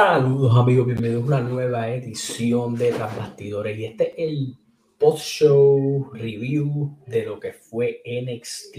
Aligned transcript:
Saludos 0.00 0.56
amigos, 0.56 0.86
bienvenidos 0.86 1.24
a 1.24 1.26
una 1.26 1.40
nueva 1.40 1.88
edición 1.88 2.76
de 2.76 2.92
Transbastidores 2.92 3.76
y 3.76 3.84
este 3.84 4.10
es 4.10 4.28
el 4.28 4.56
post-show 4.96 6.12
review 6.12 6.96
de 7.04 7.24
lo 7.24 7.40
que 7.40 7.52
fue 7.52 8.00
NXT 8.06 8.76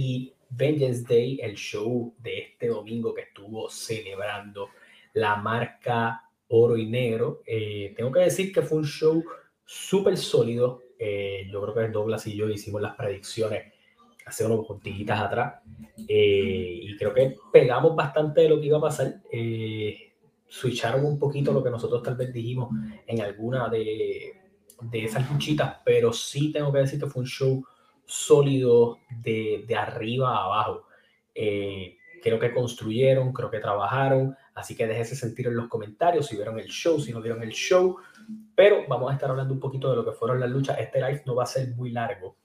Vengeance 0.52 1.04
Day, 1.04 1.38
el 1.42 1.56
show 1.56 2.16
de 2.20 2.40
este 2.40 2.70
domingo 2.70 3.14
que 3.14 3.24
estuvo 3.24 3.70
celebrando 3.70 4.70
la 5.12 5.36
marca 5.36 6.24
oro 6.48 6.78
y 6.78 6.86
negro. 6.86 7.42
Eh, 7.46 7.94
tengo 7.98 8.14
que 8.14 8.22
decir 8.22 8.54
que 8.54 8.62
fue 8.62 8.78
un 8.78 8.86
show 8.86 9.22
súper 9.66 10.16
sólido. 10.16 10.84
Eh, 10.98 11.50
yo 11.52 11.62
creo 11.62 11.76
que 11.76 11.92
Douglas 11.92 12.26
y 12.28 12.38
yo 12.38 12.48
hicimos 12.48 12.82
las 12.82 12.96
predicciones 12.96 13.74
hace 14.26 14.46
unos 14.46 14.66
contigitas 14.66 15.20
atrás 15.20 15.56
eh, 16.08 16.80
y 16.82 16.96
creo 16.96 17.14
que 17.14 17.36
pegamos 17.52 17.94
bastante 17.94 18.40
de 18.40 18.50
lo 18.50 18.62
que 18.62 18.68
iba 18.68 18.78
a 18.78 18.82
pasar 18.82 19.16
switcharon 20.50 21.06
un 21.06 21.20
poquito 21.20 21.54
lo 21.54 21.64
que 21.64 21.70
nosotros 21.70 22.04
tal 22.04 22.16
vez 22.16 22.34
dijimos 22.34 22.70
en 23.06 23.22
alguna 23.22 23.70
de, 23.70 24.34
de 24.82 25.06
esas 25.06 25.30
luchitas, 25.32 25.78
pero 25.86 26.12
sí 26.12 26.52
tengo 26.52 26.74
que 26.74 26.80
decir 26.80 27.00
que 27.00 27.08
fue 27.08 27.22
un 27.22 27.28
show 27.28 27.64
sólido 28.06 28.98
de, 29.22 29.64
de 29.68 29.76
arriba 29.76 30.36
a 30.36 30.46
abajo. 30.46 30.88
Eh, 31.34 31.98
creo 32.22 32.40
que 32.40 32.54
construyeron, 32.54 33.32
creo 33.32 33.50
que 33.50 33.60
trabajaron, 33.60 34.36
así 34.56 34.76
que 34.76 34.88
déjese 34.88 35.16
sentir 35.16 35.48
en 35.48 35.56
los 35.56 35.68
comentarios 35.68 36.26
si 36.28 36.36
vieron 36.36 36.60
el 36.60 36.68
show, 36.68 37.00
si 37.00 37.14
no 37.14 37.22
vieron 37.22 37.44
el 37.44 37.52
show, 37.52 37.98
pero 38.56 38.86
vamos 38.88 39.12
a 39.12 39.14
estar 39.14 39.30
hablando 39.30 39.54
un 39.54 39.60
poquito 39.60 39.90
de 39.90 39.98
lo 39.98 40.06
que 40.06 40.12
fueron 40.12 40.40
las 40.40 40.50
luchas. 40.50 40.80
Este 40.80 41.00
live 41.00 41.24
no 41.26 41.36
va 41.36 41.44
a 41.44 41.48
ser 41.48 41.70
muy 41.76 41.92
largo. 41.92 42.36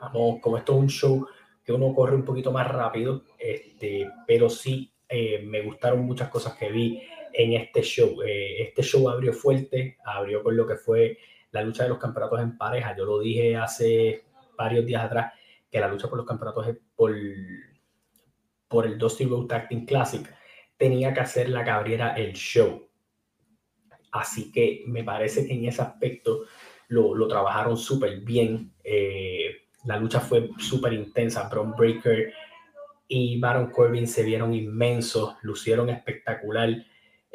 Vamos, 0.00 0.40
como 0.40 0.56
esto 0.56 0.74
es 0.74 0.78
un 0.78 0.88
show 0.88 1.26
que 1.64 1.72
uno 1.72 1.92
corre 1.92 2.14
un 2.14 2.24
poquito 2.24 2.50
más 2.50 2.66
rápido, 2.66 3.24
este, 3.38 4.08
pero 4.26 4.48
sí 4.48 4.90
eh, 5.08 5.42
me 5.44 5.62
gustaron 5.62 6.06
muchas 6.06 6.28
cosas 6.28 6.54
que 6.54 6.70
vi 6.70 7.02
en 7.32 7.54
este 7.54 7.82
show. 7.82 8.22
Eh, 8.22 8.62
este 8.62 8.82
show 8.82 9.08
abrió 9.08 9.32
fuerte, 9.32 9.98
abrió 10.04 10.42
con 10.42 10.56
lo 10.56 10.66
que 10.66 10.76
fue 10.76 11.18
la 11.50 11.62
lucha 11.62 11.84
de 11.84 11.90
los 11.90 11.98
campeonatos 11.98 12.40
en 12.40 12.56
pareja. 12.56 12.96
Yo 12.96 13.04
lo 13.04 13.20
dije 13.20 13.56
hace 13.56 14.24
varios 14.56 14.84
días 14.84 15.04
atrás 15.04 15.32
que 15.70 15.80
la 15.80 15.88
lucha 15.88 16.08
por 16.08 16.18
los 16.18 16.26
campeonatos 16.26 16.66
por, 16.94 17.14
por 18.68 18.86
el 18.86 18.98
Dusty 18.98 19.24
Road 19.24 19.46
Tag 19.46 19.68
Team 19.68 19.86
Classic 19.86 20.34
tenía 20.76 21.12
que 21.12 21.20
hacer 21.20 21.48
la 21.48 21.64
que 21.64 21.70
abriera 21.70 22.14
el 22.14 22.32
show. 22.32 22.88
Así 24.12 24.50
que 24.50 24.84
me 24.86 25.04
parece 25.04 25.46
que 25.46 25.54
en 25.54 25.66
ese 25.66 25.82
aspecto 25.82 26.44
lo, 26.88 27.14
lo 27.14 27.28
trabajaron 27.28 27.76
súper 27.76 28.20
bien. 28.20 28.72
Eh, 28.82 29.68
la 29.84 29.98
lucha 29.98 30.20
fue 30.20 30.50
súper 30.58 30.92
intensa. 30.94 31.48
Braun 31.48 31.74
Breaker 31.76 32.32
y 33.08 33.40
Baron 33.40 33.70
Corbin 33.70 34.06
se 34.06 34.22
vieron 34.22 34.54
inmensos, 34.54 35.34
lucieron 35.42 35.88
espectacular 35.88 36.68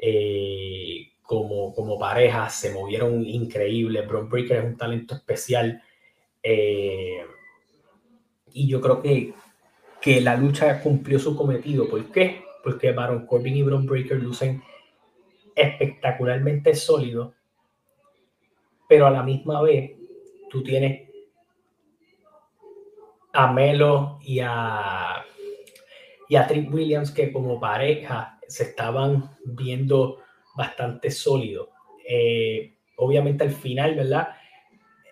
eh, 0.05 1.13
como, 1.21 1.73
como 1.73 1.97
pareja, 1.97 2.49
se 2.49 2.73
movieron 2.73 3.25
increíble. 3.25 4.01
Braun 4.01 4.27
Breaker 4.27 4.57
es 4.57 4.65
un 4.65 4.75
talento 4.75 5.15
especial 5.15 5.81
eh, 6.43 7.25
y 8.51 8.67
yo 8.67 8.81
creo 8.81 9.01
que, 9.01 9.33
que 10.01 10.19
la 10.19 10.35
lucha 10.35 10.81
cumplió 10.81 11.19
su 11.19 11.37
cometido. 11.37 11.87
¿Por 11.87 12.11
qué? 12.11 12.43
Porque 12.65 12.91
Baron 12.91 13.25
Corbin 13.25 13.55
y 13.55 13.63
Braun 13.63 13.85
Breaker 13.85 14.22
lucen 14.22 14.61
espectacularmente 15.55 16.75
sólidos, 16.75 17.33
pero 18.89 19.07
a 19.07 19.11
la 19.11 19.23
misma 19.23 19.61
vez 19.61 19.91
tú 20.49 20.63
tienes 20.63 21.09
a 23.31 23.53
Melo 23.53 24.19
y 24.22 24.41
a 24.41 25.23
y 26.29 26.35
a 26.35 26.47
Trick 26.47 26.73
Williams 26.73 27.11
que 27.11 27.31
como 27.31 27.59
pareja 27.59 28.39
se 28.47 28.63
estaban 28.63 29.29
viendo 29.45 30.19
bastante 30.56 31.11
sólidos. 31.11 31.69
Eh, 32.07 32.75
obviamente 32.97 33.44
al 33.44 33.51
final, 33.51 33.95
¿verdad? 33.95 34.29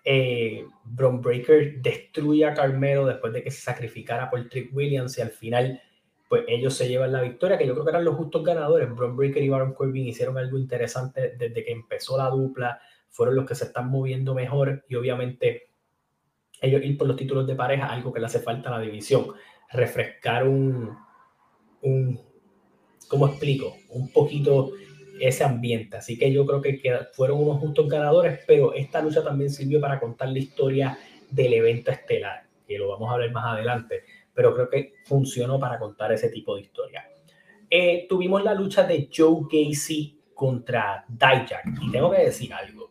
Eh, 0.03 0.65
Bron 0.83 1.21
Breaker 1.21 1.81
destruye 1.81 2.45
a 2.45 2.53
Carmelo 2.53 3.05
después 3.05 3.33
de 3.33 3.43
que 3.43 3.51
se 3.51 3.61
sacrificara 3.61 4.29
por 4.29 4.47
Trick 4.49 4.75
Williams 4.75 5.17
y 5.17 5.21
al 5.21 5.29
final 5.29 5.81
pues 6.31 6.45
ellos 6.47 6.73
se 6.73 6.87
llevan 6.87 7.11
la 7.11 7.21
victoria, 7.21 7.57
que 7.57 7.67
yo 7.67 7.73
creo 7.73 7.83
que 7.83 7.91
eran 7.91 8.05
los 8.05 8.15
justos 8.15 8.41
ganadores. 8.41 8.89
Bron 8.89 9.17
Breaker 9.17 9.43
y 9.43 9.49
Baron 9.49 9.73
Corbin 9.73 10.07
hicieron 10.07 10.37
algo 10.37 10.57
interesante 10.57 11.35
desde 11.37 11.65
que 11.65 11.73
empezó 11.73 12.17
la 12.17 12.29
dupla, 12.29 12.79
fueron 13.09 13.35
los 13.35 13.45
que 13.45 13.53
se 13.53 13.65
están 13.65 13.89
moviendo 13.89 14.33
mejor 14.33 14.85
y 14.87 14.95
obviamente 14.95 15.71
ellos 16.61 16.81
ir 16.85 16.97
por 16.97 17.07
los 17.07 17.17
títulos 17.17 17.45
de 17.47 17.55
pareja, 17.55 17.87
algo 17.87 18.13
que 18.13 18.21
le 18.21 18.27
hace 18.27 18.39
falta 18.39 18.69
a 18.69 18.77
la 18.77 18.79
división, 18.79 19.25
refrescar 19.71 20.47
un, 20.47 20.95
un, 21.81 22.19
¿cómo 23.07 23.27
explico? 23.27 23.75
Un 23.89 24.11
poquito 24.11 24.71
ese 25.19 25.43
ambiente. 25.43 25.97
Así 25.97 26.17
que 26.17 26.31
yo 26.31 26.45
creo 26.45 26.61
que 26.61 26.81
fueron 27.13 27.43
unos 27.43 27.59
justos 27.59 27.87
ganadores, 27.87 28.39
pero 28.47 28.73
esta 28.73 29.01
lucha 29.01 29.23
también 29.23 29.49
sirvió 29.49 29.79
para 29.79 29.99
contar 29.99 30.29
la 30.29 30.39
historia 30.39 30.97
del 31.29 31.53
evento 31.53 31.91
estelar, 31.91 32.47
que 32.67 32.77
lo 32.77 32.89
vamos 32.89 33.13
a 33.13 33.17
ver 33.17 33.31
más 33.31 33.45
adelante, 33.45 34.03
pero 34.33 34.53
creo 34.53 34.69
que 34.69 34.93
funcionó 35.05 35.59
para 35.59 35.79
contar 35.79 36.11
ese 36.11 36.29
tipo 36.29 36.55
de 36.55 36.61
historia. 36.61 37.07
Eh, 37.69 38.05
tuvimos 38.09 38.43
la 38.43 38.53
lucha 38.53 38.83
de 38.83 39.09
Joe 39.15 39.43
Gacy 39.49 40.19
contra 40.33 41.05
Dijak, 41.07 41.65
y 41.81 41.91
tengo 41.91 42.11
que 42.11 42.23
decir 42.23 42.53
algo. 42.53 42.89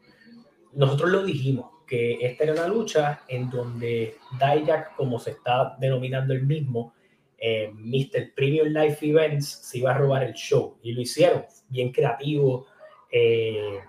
Nosotros 0.72 1.10
lo 1.10 1.24
dijimos, 1.24 1.66
que 1.90 2.18
esta 2.20 2.44
era 2.44 2.52
una 2.52 2.68
lucha 2.68 3.22
en 3.26 3.50
donde 3.50 4.14
Dijak, 4.38 4.94
como 4.94 5.18
se 5.18 5.32
está 5.32 5.76
denominando 5.80 6.32
el 6.32 6.46
mismo, 6.46 6.94
eh, 7.36 7.72
Mr. 7.74 8.32
Premium 8.32 8.68
Life 8.68 9.04
Events 9.04 9.48
se 9.48 9.78
iba 9.78 9.90
a 9.90 9.98
robar 9.98 10.22
el 10.22 10.34
show 10.34 10.78
y 10.84 10.92
lo 10.92 11.00
hicieron 11.00 11.44
bien 11.68 11.90
creativo, 11.90 12.66
eh, 13.10 13.80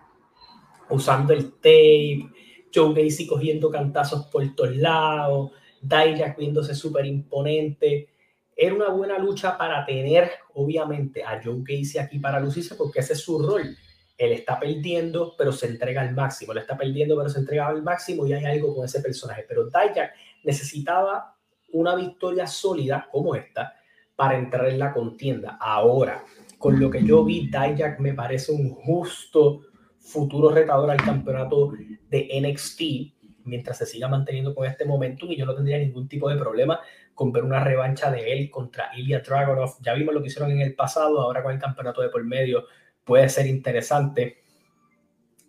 usando 0.89 1.31
el 1.31 1.51
tape, 1.53 2.27
Joe 2.73 2.91
Gacy 2.95 3.27
cogiendo 3.27 3.69
cantazos 3.69 4.25
por 4.25 4.55
todos 4.55 4.75
lados, 4.75 5.51
Dijak 5.79 6.39
viéndose 6.39 6.73
súper 6.73 7.05
imponente. 7.05 8.09
Era 8.55 8.73
una 8.73 8.89
buena 8.89 9.19
lucha 9.19 9.55
para 9.59 9.85
tener, 9.85 10.31
obviamente, 10.55 11.23
a 11.23 11.39
Joe 11.43 11.57
Gacy 11.59 11.99
aquí 11.99 12.17
para 12.17 12.39
lucirse, 12.39 12.73
porque 12.73 13.01
ese 13.01 13.13
es 13.13 13.19
su 13.19 13.37
rol. 13.37 13.77
Él 14.21 14.33
está 14.33 14.59
perdiendo, 14.59 15.33
pero 15.35 15.51
se 15.51 15.65
entrega 15.65 16.01
al 16.01 16.13
máximo. 16.13 16.51
Él 16.51 16.59
está 16.59 16.77
perdiendo, 16.77 17.17
pero 17.17 17.27
se 17.27 17.39
entrega 17.39 17.65
al 17.65 17.81
máximo 17.81 18.27
y 18.27 18.33
hay 18.33 18.45
algo 18.45 18.75
con 18.75 18.85
ese 18.85 19.01
personaje. 19.01 19.45
Pero 19.47 19.65
Dijak 19.65 20.11
necesitaba 20.43 21.35
una 21.73 21.95
victoria 21.95 22.45
sólida 22.45 23.07
como 23.11 23.33
esta 23.33 23.73
para 24.15 24.37
entrar 24.37 24.67
en 24.67 24.77
la 24.77 24.93
contienda. 24.93 25.57
Ahora, 25.59 26.23
con 26.59 26.79
lo 26.79 26.91
que 26.91 27.03
yo 27.03 27.25
vi, 27.25 27.47
Dijak 27.47 27.99
me 27.99 28.13
parece 28.13 28.51
un 28.51 28.69
justo 28.69 29.61
futuro 29.97 30.49
retador 30.49 30.91
al 30.91 31.01
campeonato 31.01 31.71
de 32.07 32.29
NXT 32.41 33.45
mientras 33.45 33.79
se 33.79 33.87
siga 33.87 34.07
manteniendo 34.07 34.53
con 34.53 34.67
este 34.67 34.85
momentum 34.85 35.31
y 35.31 35.37
yo 35.37 35.47
no 35.47 35.55
tendría 35.55 35.79
ningún 35.79 36.07
tipo 36.07 36.29
de 36.29 36.37
problema 36.37 36.79
con 37.15 37.31
ver 37.31 37.43
una 37.43 37.63
revancha 37.63 38.11
de 38.11 38.31
él 38.31 38.51
contra 38.51 38.91
Ilya 38.95 39.21
Dragunov. 39.21 39.81
Ya 39.81 39.95
vimos 39.95 40.13
lo 40.13 40.21
que 40.21 40.27
hicieron 40.27 40.51
en 40.51 40.61
el 40.61 40.75
pasado, 40.75 41.19
ahora 41.19 41.41
con 41.41 41.53
el 41.53 41.59
campeonato 41.59 42.03
de 42.03 42.09
por 42.09 42.23
medio 42.23 42.65
puede 43.03 43.29
ser 43.29 43.47
interesante 43.47 44.43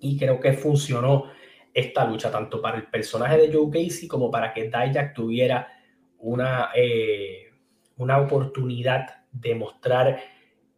y 0.00 0.18
creo 0.18 0.40
que 0.40 0.52
funcionó 0.52 1.30
esta 1.72 2.04
lucha 2.04 2.30
tanto 2.30 2.60
para 2.60 2.76
el 2.76 2.84
personaje 2.84 3.38
de 3.38 3.52
Joe 3.52 3.70
Casey 3.70 4.08
como 4.08 4.30
para 4.30 4.52
que 4.52 4.64
Dijak 4.64 5.14
tuviera 5.14 5.68
una, 6.18 6.70
eh, 6.74 7.50
una 7.96 8.18
oportunidad 8.18 9.06
de 9.32 9.54
mostrar 9.54 10.20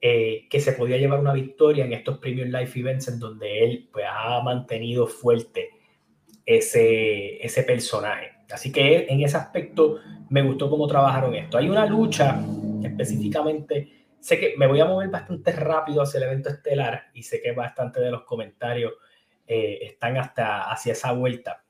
eh, 0.00 0.46
que 0.50 0.60
se 0.60 0.72
podía 0.72 0.98
llevar 0.98 1.18
una 1.18 1.32
victoria 1.32 1.84
en 1.84 1.92
estos 1.92 2.18
Premium 2.18 2.48
Life 2.48 2.78
Events 2.78 3.08
en 3.08 3.18
donde 3.18 3.64
él 3.64 3.88
pues, 3.92 4.04
ha 4.08 4.40
mantenido 4.42 5.06
fuerte 5.06 5.70
ese, 6.44 7.44
ese 7.44 7.62
personaje. 7.62 8.32
Así 8.52 8.70
que 8.70 9.06
en 9.08 9.22
ese 9.22 9.36
aspecto 9.36 10.00
me 10.28 10.42
gustó 10.42 10.68
cómo 10.68 10.86
trabajaron 10.86 11.34
esto. 11.34 11.56
Hay 11.56 11.68
una 11.68 11.86
lucha 11.86 12.40
específicamente, 12.82 14.03
sé 14.24 14.40
que 14.40 14.54
me 14.56 14.66
voy 14.66 14.80
a 14.80 14.86
mover 14.86 15.10
bastante 15.10 15.52
rápido 15.52 16.00
hacia 16.00 16.16
el 16.16 16.24
evento 16.24 16.48
estelar 16.48 17.10
y 17.12 17.22
sé 17.22 17.42
que 17.42 17.52
bastante 17.52 18.00
de 18.00 18.10
los 18.10 18.22
comentarios 18.22 18.94
eh, 19.46 19.80
están 19.82 20.16
hasta 20.16 20.72
hacia 20.72 20.94
esa 20.94 21.12
vuelta. 21.12 21.62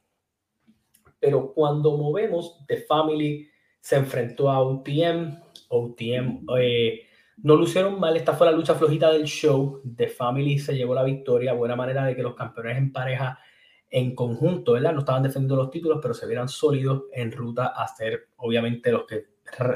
Pero 1.18 1.52
cuando 1.52 1.96
movemos 1.96 2.64
de 2.68 2.76
Family 2.76 3.48
se 3.80 3.96
enfrentó 3.96 4.50
a 4.50 4.60
OTM. 4.60 5.36
OTM 5.66 6.46
eh, 6.60 7.00
no 7.38 7.56
lucieron 7.56 7.98
mal. 7.98 8.16
Esta 8.16 8.34
fue 8.34 8.46
la 8.46 8.52
lucha 8.52 8.76
flojita 8.76 9.10
del 9.10 9.24
show. 9.24 9.82
The 9.96 10.06
Family 10.06 10.60
se 10.60 10.76
llevó 10.76 10.94
la 10.94 11.02
victoria. 11.02 11.54
Buena 11.54 11.74
manera 11.74 12.04
de 12.04 12.14
que 12.14 12.22
los 12.22 12.36
campeones 12.36 12.78
en 12.78 12.92
pareja 12.92 13.36
en 13.90 14.14
conjunto, 14.14 14.74
¿verdad? 14.74 14.92
No 14.92 15.00
estaban 15.00 15.24
defendiendo 15.24 15.56
los 15.56 15.72
títulos, 15.72 15.98
pero 16.00 16.14
se 16.14 16.28
vieran 16.28 16.48
sólidos 16.48 17.06
en 17.12 17.32
ruta 17.32 17.72
a 17.76 17.88
ser, 17.88 18.28
obviamente, 18.36 18.92
los 18.92 19.06
que 19.06 19.24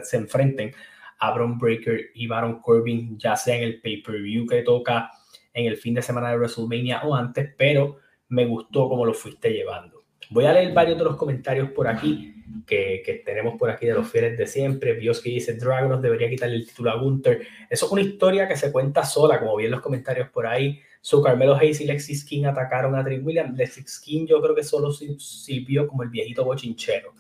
se 0.05 0.17
enfrenten 0.17 0.73
a 1.19 1.33
Braun 1.33 1.59
Breaker 1.59 2.11
y 2.15 2.27
Baron 2.27 2.61
Corbin, 2.61 3.19
ya 3.19 3.37
sea 3.37 3.57
en 3.57 3.65
el 3.65 3.81
pay-per-view 3.81 4.47
que 4.47 4.63
toca 4.63 5.11
en 5.53 5.67
el 5.67 5.77
fin 5.77 5.95
de 5.95 6.03
semana 6.03 6.31
de 6.31 6.37
WrestleMania 6.37 7.03
o 7.03 7.15
antes, 7.15 7.51
pero 7.57 7.99
me 8.29 8.45
gustó 8.47 8.89
cómo 8.89 9.05
lo 9.05 9.15
fuiste 9.15 9.51
llevando. 9.51 10.05
Voy 10.31 10.45
a 10.45 10.53
leer 10.53 10.73
varios 10.75 10.99
de 10.99 11.05
los 11.05 11.17
comentarios 11.17 11.71
por 11.71 11.89
aquí 11.89 12.35
que, 12.67 13.03
que 13.05 13.15
tenemos 13.25 13.57
por 13.59 13.71
aquí 13.71 13.87
de 13.87 13.95
los 13.95 14.09
fieles 14.09 14.37
de 14.37 14.47
siempre. 14.47 14.93
Bios 14.93 15.21
que 15.21 15.31
dice 15.31 15.55
Dragonos 15.55 16.03
debería 16.03 16.29
quitarle 16.29 16.57
el 16.57 16.67
título 16.67 16.91
a 16.91 16.97
Gunther. 16.97 17.47
Eso 17.71 17.87
es 17.87 17.93
una 17.93 18.03
historia 18.03 18.47
que 18.47 18.57
se 18.57 18.71
cuenta 18.71 19.05
sola, 19.05 19.41
como 19.41 19.57
vi 19.57 19.65
en 19.65 19.71
los 19.71 19.81
comentarios 19.81 20.29
por 20.29 20.47
ahí. 20.47 20.81
So 21.01 21.23
Carmelo 21.23 21.55
Hayes 21.57 21.81
y 21.81 21.87
Lexis 21.87 22.25
King 22.25 22.45
atacaron 22.45 22.95
a 22.95 23.05
Trick 23.05 23.25
Williams. 23.25 23.57
Lexis 23.57 23.99
King 24.01 24.27
yo 24.27 24.43
creo 24.43 24.55
que 24.55 24.65
solo 24.65 24.93
sirvió 24.93 25.89
como 25.89 26.03
el 26.03 26.11
viejito 26.11 26.45
bochinchero. 26.45 27.15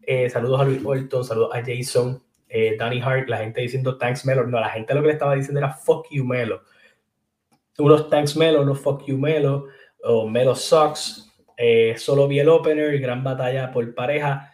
Eh, 0.00 0.30
saludos 0.30 0.60
a 0.60 0.64
Luis 0.64 0.80
Orton, 0.84 1.24
saludos 1.24 1.50
a 1.54 1.62
Jason, 1.64 2.22
eh, 2.56 2.76
Danny 2.78 3.00
Hart, 3.00 3.28
la 3.28 3.38
gente 3.38 3.60
diciendo 3.60 3.98
thanks 3.98 4.24
Melo. 4.24 4.46
No, 4.46 4.60
la 4.60 4.70
gente 4.70 4.94
lo 4.94 5.00
que 5.00 5.08
le 5.08 5.12
estaba 5.14 5.34
diciendo 5.34 5.58
era 5.58 5.72
fuck 5.72 6.06
you 6.12 6.24
Melo. 6.24 6.62
Unos 7.78 8.08
thanks 8.08 8.36
Melo, 8.36 8.62
unos 8.62 8.78
fuck 8.78 9.04
you 9.06 9.18
Melo, 9.18 9.66
o 10.04 10.28
Melo 10.28 10.54
sucks. 10.54 11.28
Eh, 11.56 11.96
solo 11.98 12.28
vi 12.28 12.38
el 12.38 12.48
opener, 12.48 12.96
gran 13.00 13.24
batalla 13.24 13.72
por 13.72 13.92
pareja. 13.92 14.52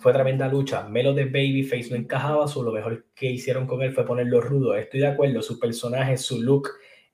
Fue 0.00 0.14
tremenda 0.14 0.48
lucha. 0.48 0.88
Melo 0.88 1.12
de 1.12 1.26
Babyface 1.26 1.90
no 1.90 1.96
encajaba, 1.96 2.48
solo 2.48 2.70
lo 2.70 2.76
mejor 2.76 3.04
que 3.14 3.26
hicieron 3.26 3.66
con 3.66 3.82
él 3.82 3.92
fue 3.92 4.06
ponerlo 4.06 4.40
rudo. 4.40 4.74
Estoy 4.74 5.00
de 5.00 5.08
acuerdo, 5.08 5.42
su 5.42 5.58
personaje, 5.60 6.16
su 6.16 6.40
look 6.40 6.70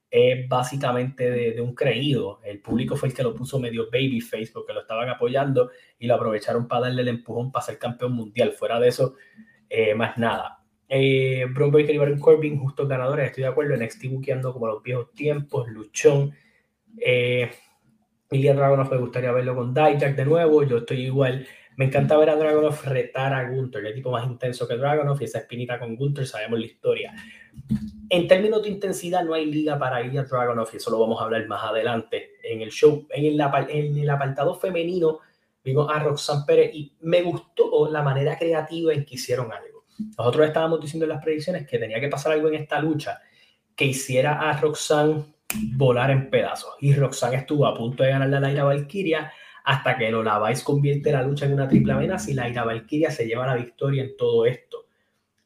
es 0.09 0.47
básicamente 0.47 1.29
de, 1.29 1.59
un 1.59 1.75
creído. 1.75 2.39
El 2.45 2.61
público 2.61 2.95
fue 2.95 3.09
el 3.09 3.15
que 3.15 3.23
lo 3.23 3.35
puso 3.35 3.59
medio 3.59 3.87
babyface 3.91 4.51
porque 4.53 4.71
lo 4.71 4.81
estaban 4.81 5.09
apoyando 5.09 5.71
y 5.99 6.07
lo 6.07 6.15
aprovecharon 6.15 6.69
para 6.69 6.83
darle 6.83 7.01
el 7.01 7.09
empujón 7.09 7.51
para 7.51 7.65
ser 7.65 7.77
campeón 7.77 8.13
mundial. 8.13 8.53
Fuera 8.53 8.79
de 8.79 8.87
eso, 8.87 9.15
eh, 9.73 9.95
más 9.95 10.17
nada. 10.17 10.59
Eh, 10.89 11.45
Braun 11.49 11.71
Breaker 11.71 11.95
y 11.95 11.97
Baron 11.97 12.19
Corbin, 12.19 12.59
justos 12.59 12.89
ganadores, 12.89 13.27
estoy 13.27 13.43
de 13.43 13.49
acuerdo. 13.49 13.77
NXT 13.77 14.07
buqueando 14.09 14.51
como 14.51 14.67
los 14.67 14.83
viejos 14.83 15.13
tiempos, 15.13 15.69
luchón. 15.69 16.33
Eh, 16.97 17.49
Ilya 18.29 18.53
Dragunov 18.53 18.91
me 18.91 18.97
gustaría 18.97 19.31
verlo 19.31 19.55
con 19.55 19.73
Dijak 19.73 20.17
de 20.17 20.25
nuevo. 20.25 20.63
Yo 20.63 20.79
estoy 20.79 21.05
igual. 21.05 21.47
Me 21.77 21.85
encanta 21.85 22.17
ver 22.17 22.31
a 22.31 22.35
Dragunov 22.35 22.83
retar 22.83 23.33
a 23.33 23.49
Gunther, 23.49 23.85
el 23.85 23.93
tipo 23.93 24.11
más 24.11 24.27
intenso 24.27 24.67
que 24.67 24.75
Dragunov 24.75 25.21
y 25.21 25.23
esa 25.23 25.39
espinita 25.39 25.79
con 25.79 25.95
Gunther, 25.95 26.27
sabemos 26.27 26.59
la 26.59 26.65
historia. 26.65 27.13
En 28.09 28.27
términos 28.27 28.61
de 28.63 28.69
intensidad, 28.69 29.23
no 29.23 29.33
hay 29.33 29.45
liga 29.45 29.79
para 29.79 30.03
ir 30.03 30.19
a 30.19 30.23
Dragonov 30.23 30.67
y 30.73 30.77
eso 30.77 30.91
lo 30.91 30.99
vamos 30.99 31.21
a 31.21 31.23
hablar 31.23 31.47
más 31.47 31.63
adelante 31.63 32.31
en 32.43 32.61
el 32.61 32.71
show. 32.71 33.07
En 33.09 33.23
el, 33.23 33.41
en 33.69 33.97
el 33.97 34.09
apartado 34.09 34.53
femenino 34.55 35.19
vimos 35.63 35.89
a 35.91 35.99
Roxanne 35.99 36.43
Pérez 36.45 36.71
y 36.73 36.93
me 37.01 37.21
gustó 37.21 37.89
la 37.89 38.01
manera 38.01 38.37
creativa 38.37 38.93
en 38.93 39.05
que 39.05 39.15
hicieron 39.15 39.51
algo. 39.51 39.85
Nosotros 40.17 40.47
estábamos 40.47 40.81
diciendo 40.81 41.05
en 41.05 41.09
las 41.09 41.23
predicciones 41.23 41.67
que 41.67 41.77
tenía 41.77 41.99
que 41.99 42.07
pasar 42.07 42.33
algo 42.33 42.47
en 42.47 42.55
esta 42.55 42.79
lucha 42.79 43.19
que 43.75 43.85
hiciera 43.85 44.49
a 44.49 44.59
Roxanne 44.59 45.35
volar 45.75 46.11
en 46.11 46.29
pedazos. 46.29 46.75
Y 46.79 46.93
Roxanne 46.93 47.37
estuvo 47.37 47.65
a 47.65 47.75
punto 47.75 48.03
de 48.03 48.09
ganarle 48.09 48.37
a 48.37 48.39
Laira 48.39 48.63
Valkyria 48.63 49.31
hasta 49.63 49.97
que 49.97 50.09
Lola 50.09 50.39
Vice 50.47 50.63
convierte 50.63 51.11
la 51.11 51.21
lucha 51.21 51.45
en 51.45 51.53
una 51.53 51.67
triple 51.67 51.93
amenaza 51.93 52.31
y 52.31 52.33
Laira 52.33 52.63
Valkyria 52.63 53.11
se 53.11 53.27
lleva 53.27 53.45
la 53.45 53.55
victoria 53.55 54.03
en 54.03 54.17
todo 54.17 54.45
esto 54.45 54.81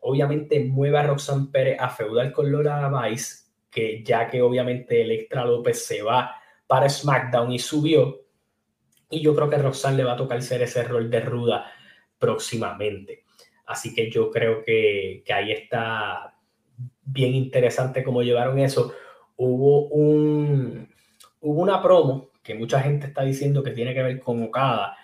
obviamente 0.08 0.64
mueve 0.64 1.00
a 1.00 1.04
Roxanne 1.04 1.48
Pérez 1.52 1.78
a 1.80 1.90
feudal 1.90 2.32
con 2.32 2.52
Lola 2.52 2.90
Vice, 2.90 3.46
que 3.72 4.04
ya 4.04 4.28
que 4.30 4.42
obviamente 4.42 5.02
Electra 5.02 5.44
López 5.46 5.84
se 5.84 6.04
va 6.04 6.36
para 6.68 6.88
SmackDown 6.88 7.52
y 7.52 7.60
subió, 7.60 8.25
y 9.10 9.22
yo 9.22 9.36
creo 9.36 9.50
que 9.50 9.58
Roxanne 9.58 9.98
le 9.98 10.04
va 10.04 10.14
a 10.14 10.18
tocar 10.18 10.42
ser 10.42 10.62
ese 10.62 10.84
rol 10.84 11.10
de 11.10 11.20
ruda 11.20 11.72
próximamente. 12.18 13.24
Así 13.66 13.94
que 13.94 14.10
yo 14.10 14.30
creo 14.30 14.64
que, 14.64 15.24
que 15.26 15.34
ahí 15.34 15.52
está 15.52 16.36
bien 17.04 17.34
interesante 17.34 18.04
cómo 18.04 18.22
llevaron 18.22 18.60
eso. 18.60 18.94
Hubo, 19.38 19.88
un, 19.90 20.90
hubo 21.42 21.62
una 21.62 21.82
promo 21.82 22.30
que 22.44 22.56
mucha 22.56 22.80
gente 22.80 23.08
está 23.08 23.24
diciendo 23.24 23.64
que 23.64 23.72
tiene 23.72 23.94
que 23.94 24.04
ver 24.04 24.20
con 24.20 24.44
Okada, 24.44 24.96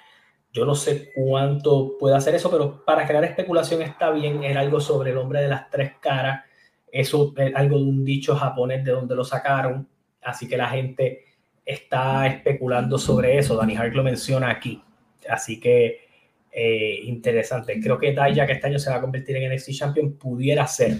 yo 0.53 0.65
no 0.65 0.75
sé 0.75 1.11
cuánto 1.15 1.97
puede 1.97 2.15
hacer 2.15 2.35
eso, 2.35 2.51
pero 2.51 2.83
para 2.83 3.07
crear 3.07 3.23
especulación 3.23 3.81
está 3.81 4.11
bien. 4.11 4.43
Era 4.43 4.59
algo 4.59 4.81
sobre 4.81 5.11
el 5.11 5.17
hombre 5.17 5.41
de 5.41 5.47
las 5.47 5.69
tres 5.69 5.93
caras. 6.01 6.43
Eso 6.91 7.33
es 7.37 7.55
algo 7.55 7.77
de 7.77 7.83
un 7.85 8.03
dicho 8.03 8.35
japonés 8.35 8.83
de 8.83 8.91
donde 8.91 9.15
lo 9.15 9.23
sacaron. 9.23 9.87
Así 10.21 10.49
que 10.49 10.57
la 10.57 10.67
gente 10.67 11.23
está 11.65 12.27
especulando 12.27 12.97
sobre 12.97 13.37
eso. 13.37 13.55
Danny 13.55 13.75
Hart 13.75 13.93
lo 13.93 14.03
menciona 14.03 14.49
aquí. 14.49 14.81
Así 15.29 15.59
que 15.59 16.09
eh, 16.51 16.99
interesante. 17.03 17.79
Creo 17.81 17.97
que 17.97 18.13
Daya, 18.13 18.45
que 18.45 18.53
este 18.53 18.67
año 18.67 18.79
se 18.79 18.89
va 18.89 18.97
a 18.97 19.01
convertir 19.01 19.37
en 19.37 19.53
NXT 19.53 19.71
Champion, 19.71 20.13
pudiera 20.13 20.67
ser. 20.67 20.97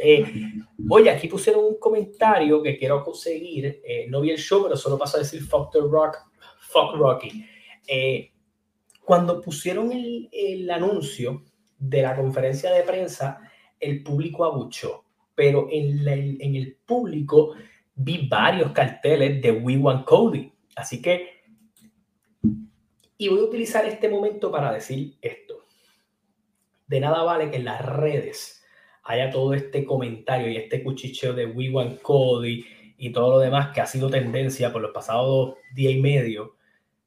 Eh, 0.00 0.24
oye, 0.88 1.10
aquí 1.10 1.28
pusieron 1.28 1.64
un 1.64 1.78
comentario 1.78 2.62
que 2.62 2.76
quiero 2.76 3.02
conseguir. 3.04 3.82
Eh, 3.84 4.06
no 4.08 4.20
vi 4.20 4.30
el 4.30 4.38
show, 4.38 4.64
pero 4.64 4.76
solo 4.76 4.98
paso 4.98 5.16
a 5.16 5.20
decir 5.20 5.42
fuck 5.42 5.72
the 5.72 5.80
rock, 5.80 6.16
fuck 6.58 6.94
Rocky. 6.96 7.44
Eh, 7.86 8.30
cuando 9.04 9.40
pusieron 9.40 9.92
el, 9.92 10.70
anuncio 10.70 11.44
de 11.78 12.02
la 12.02 12.16
conferencia 12.16 12.72
de 12.72 12.82
prensa, 12.82 13.40
el 13.78 14.02
público 14.02 14.44
abuchó, 14.44 15.04
pero 15.34 15.68
en, 15.70 16.08
en 16.08 16.54
el 16.56 16.76
público 16.86 17.54
vi 17.94 18.26
varios 18.28 18.72
carteles 18.72 19.40
de 19.40 19.52
We 19.52 19.76
Want 19.76 20.04
Cody. 20.04 20.52
Así 20.76 21.00
que, 21.00 21.28
y 23.16 23.28
voy 23.28 23.40
a 23.40 23.44
utilizar 23.44 23.86
este 23.86 24.08
momento 24.08 24.50
para 24.50 24.72
decir 24.72 25.16
esto. 25.22 25.64
De 26.86 27.00
nada 27.00 27.22
vale 27.22 27.50
que 27.50 27.56
en 27.56 27.64
las 27.64 27.84
redes 27.84 28.62
haya 29.04 29.30
todo 29.30 29.54
este 29.54 29.84
comentario 29.84 30.50
y 30.50 30.56
este 30.56 30.82
cuchicheo 30.82 31.32
de 31.34 31.46
We 31.46 31.70
Want 31.70 32.00
Cody 32.02 32.64
y 32.96 33.10
todo 33.10 33.32
lo 33.32 33.38
demás 33.38 33.72
que 33.72 33.80
ha 33.80 33.86
sido 33.86 34.10
tendencia 34.10 34.72
por 34.72 34.82
los 34.82 34.92
pasados 34.92 35.54
día 35.74 35.90
y 35.90 36.00
medio, 36.00 36.56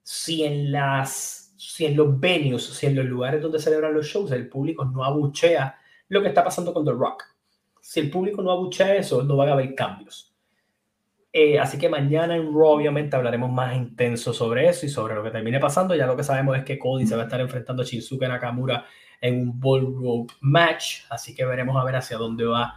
si 0.04 0.44
en 0.44 0.72
las 0.72 1.54
si 1.58 1.86
en 1.86 1.98
los 1.98 2.20
venues, 2.20 2.66
si 2.66 2.86
en 2.86 2.96
los 2.96 3.06
lugares 3.06 3.42
donde 3.42 3.60
celebran 3.60 3.94
los 3.94 4.06
shows, 4.06 4.32
el 4.32 4.48
público 4.48 4.86
no 4.86 5.04
abuchea 5.04 5.76
lo 6.08 6.22
que 6.22 6.28
está 6.28 6.44
pasando 6.44 6.74
con 6.74 6.86
The 6.86 6.92
Rock. 6.92 7.24
Si 7.82 8.00
el 8.00 8.12
público 8.12 8.42
no 8.42 8.52
abuchea 8.52 8.96
eso, 8.96 9.24
no 9.24 9.36
van 9.36 9.50
a 9.50 9.54
haber 9.54 9.74
cambios. 9.74 10.37
Eh, 11.40 11.60
así 11.60 11.78
que 11.78 11.88
mañana 11.88 12.36
en 12.36 12.52
Raw 12.52 12.70
obviamente 12.70 13.16
hablaremos 13.16 13.52
más 13.52 13.76
intenso 13.76 14.34
sobre 14.34 14.68
eso 14.70 14.88
y 14.88 14.90
sobre 14.90 15.14
lo 15.14 15.22
que 15.22 15.30
termine 15.30 15.60
pasando. 15.60 15.94
Ya 15.94 16.08
lo 16.08 16.18
que 16.18 16.24
sabemos 16.24 16.58
es 16.58 16.64
que 16.64 16.80
Cody 16.80 17.06
se 17.06 17.16
va 17.16 17.22
a 17.22 17.26
estar 17.26 17.40
enfrentando 17.40 17.84
a 17.84 17.86
Shinsuke 17.86 18.28
Nakamura 18.28 18.86
en 19.22 19.42
un 19.42 19.60
Bull 19.60 19.96
Rope 20.02 20.34
match. 20.42 21.02
Así 21.12 21.36
que 21.36 21.46
veremos 21.46 21.78
a 21.80 21.84
ver 21.84 21.96
hacia 21.96 22.18
dónde 22.18 22.44
va 22.44 22.74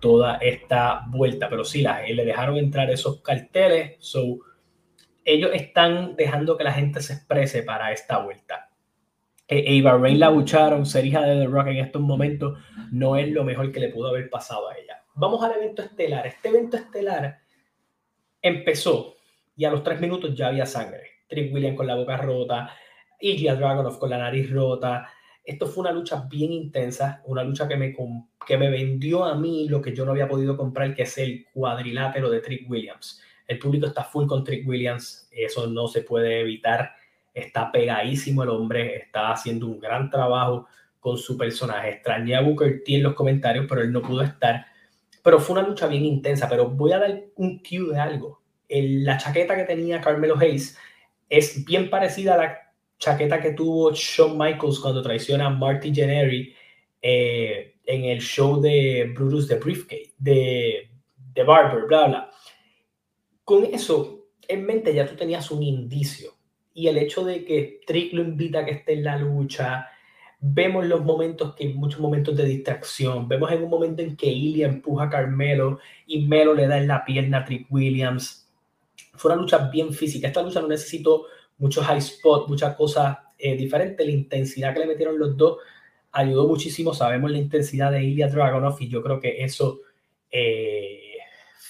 toda 0.00 0.38
esta 0.38 1.04
vuelta. 1.08 1.50
Pero 1.50 1.66
sí, 1.66 1.82
la, 1.82 2.00
le 2.00 2.24
dejaron 2.24 2.56
entrar 2.56 2.88
esos 2.88 3.20
carteles. 3.20 3.96
So, 3.98 4.38
ellos 5.22 5.50
están 5.52 6.16
dejando 6.16 6.56
que 6.56 6.64
la 6.64 6.72
gente 6.72 7.02
se 7.02 7.12
exprese 7.12 7.62
para 7.62 7.92
esta 7.92 8.20
vuelta. 8.20 8.70
E 9.46 9.76
Eva 9.76 9.98
Rain 9.98 10.18
la 10.18 10.30
bucharon, 10.30 10.86
ser 10.86 11.04
hija 11.04 11.20
de 11.20 11.40
The 11.40 11.46
Rock 11.46 11.66
en 11.66 11.76
estos 11.76 12.00
momentos 12.00 12.58
no 12.90 13.16
es 13.16 13.30
lo 13.30 13.44
mejor 13.44 13.70
que 13.70 13.80
le 13.80 13.90
pudo 13.90 14.08
haber 14.08 14.30
pasado 14.30 14.70
a 14.70 14.78
ella. 14.78 15.04
Vamos 15.14 15.44
al 15.44 15.52
evento 15.52 15.82
estelar. 15.82 16.26
Este 16.26 16.48
evento 16.48 16.78
estelar 16.78 17.46
empezó 18.42 19.16
y 19.56 19.64
a 19.64 19.70
los 19.70 19.82
tres 19.82 20.00
minutos 20.00 20.34
ya 20.34 20.48
había 20.48 20.66
sangre. 20.66 21.02
Trick 21.28 21.52
William 21.52 21.74
con 21.74 21.86
la 21.86 21.96
boca 21.96 22.16
rota, 22.16 22.70
Ilya 23.20 23.56
Dragunov 23.56 23.98
con 23.98 24.10
la 24.10 24.18
nariz 24.18 24.50
rota. 24.50 25.08
Esto 25.44 25.66
fue 25.66 25.82
una 25.82 25.92
lucha 25.92 26.26
bien 26.28 26.52
intensa, 26.52 27.22
una 27.26 27.42
lucha 27.42 27.66
que 27.66 27.76
me, 27.76 27.94
que 28.46 28.58
me 28.58 28.70
vendió 28.70 29.24
a 29.24 29.34
mí 29.34 29.68
lo 29.68 29.80
que 29.80 29.94
yo 29.94 30.04
no 30.04 30.12
había 30.12 30.28
podido 30.28 30.56
comprar, 30.56 30.94
que 30.94 31.02
es 31.02 31.18
el 31.18 31.46
cuadrilátero 31.52 32.30
de 32.30 32.40
Trick 32.40 32.70
Williams. 32.70 33.22
El 33.46 33.58
público 33.58 33.86
está 33.86 34.04
full 34.04 34.26
con 34.26 34.44
Trick 34.44 34.68
Williams, 34.68 35.28
eso 35.32 35.66
no 35.66 35.88
se 35.88 36.02
puede 36.02 36.40
evitar. 36.40 36.92
Está 37.32 37.72
pegadísimo 37.72 38.42
el 38.42 38.50
hombre, 38.50 38.96
está 38.96 39.32
haciendo 39.32 39.66
un 39.66 39.80
gran 39.80 40.10
trabajo 40.10 40.66
con 41.00 41.16
su 41.16 41.36
personaje. 41.36 41.90
Extrañé 41.90 42.36
a 42.36 42.42
Booker 42.42 42.82
T 42.84 42.96
en 42.96 43.04
los 43.04 43.14
comentarios, 43.14 43.66
pero 43.68 43.80
él 43.80 43.92
no 43.92 44.02
pudo 44.02 44.22
estar. 44.22 44.66
Pero 45.22 45.40
fue 45.40 45.58
una 45.58 45.68
lucha 45.68 45.86
bien 45.86 46.04
intensa. 46.04 46.48
Pero 46.48 46.68
voy 46.68 46.92
a 46.92 46.98
dar 46.98 47.24
un 47.36 47.58
cue 47.58 47.92
de 47.92 47.98
algo. 47.98 48.42
la 48.68 49.16
chaqueta 49.18 49.56
que 49.56 49.64
tenía 49.64 50.00
Carmelo 50.00 50.36
Hayes 50.38 50.76
es 51.28 51.64
bien 51.64 51.90
parecida 51.90 52.34
a 52.34 52.38
la 52.38 52.58
chaqueta 52.98 53.40
que 53.40 53.52
tuvo 53.52 53.92
Shawn 53.92 54.36
Michaels 54.36 54.80
cuando 54.80 55.02
traiciona 55.02 55.46
a 55.46 55.50
Marty 55.50 55.92
Jannetty 55.94 56.54
eh, 57.00 57.76
en 57.86 58.04
el 58.04 58.20
show 58.20 58.60
de 58.60 59.12
Brutus 59.14 59.48
de 59.48 59.56
Briefcase, 59.56 60.14
de, 60.18 60.90
de 61.34 61.42
Barber, 61.42 61.86
bla, 61.86 62.08
bla. 62.08 62.30
Con 63.44 63.64
eso 63.66 64.18
en 64.48 64.64
mente 64.64 64.94
ya 64.94 65.06
tú 65.06 65.14
tenías 65.14 65.50
un 65.50 65.62
indicio. 65.62 66.32
Y 66.74 66.88
el 66.88 66.98
hecho 66.98 67.24
de 67.24 67.44
que 67.44 67.80
Trick 67.86 68.12
lo 68.12 68.22
invita 68.22 68.60
a 68.60 68.64
que 68.64 68.72
esté 68.72 68.94
en 68.94 69.04
la 69.04 69.18
lucha, 69.18 69.88
vemos 70.40 70.86
los 70.86 71.04
momentos 71.04 71.54
que 71.54 71.68
muchos 71.68 72.00
momentos 72.00 72.36
de 72.36 72.44
distracción. 72.44 73.28
Vemos 73.28 73.50
en 73.50 73.64
un 73.64 73.70
momento 73.70 74.02
en 74.02 74.16
que 74.16 74.26
Ilya 74.26 74.68
empuja 74.68 75.04
a 75.04 75.10
Carmelo 75.10 75.78
y 76.06 76.26
Melo 76.26 76.54
le 76.54 76.66
da 76.66 76.78
en 76.78 76.88
la 76.88 77.04
pierna 77.04 77.38
a 77.38 77.44
Trick 77.44 77.66
Williams. 77.70 78.48
Fue 79.14 79.32
una 79.32 79.40
lucha 79.40 79.68
bien 79.68 79.92
física. 79.92 80.28
Esta 80.28 80.42
lucha 80.42 80.60
no 80.60 80.68
necesitó 80.68 81.26
muchos 81.58 81.84
high 81.84 81.98
spot, 81.98 82.48
muchas 82.48 82.76
cosas 82.76 83.18
eh, 83.38 83.56
diferentes. 83.56 84.06
La 84.06 84.12
intensidad 84.12 84.72
que 84.72 84.80
le 84.80 84.86
metieron 84.86 85.18
los 85.18 85.36
dos 85.36 85.58
ayudó 86.12 86.46
muchísimo. 86.46 86.94
Sabemos 86.94 87.30
la 87.30 87.38
intensidad 87.38 87.90
de 87.90 88.04
Ilya 88.04 88.28
Dragunov 88.28 88.76
y 88.80 88.88
yo 88.88 89.02
creo 89.02 89.20
que 89.20 89.42
eso 89.42 89.80
eh, 90.30 91.16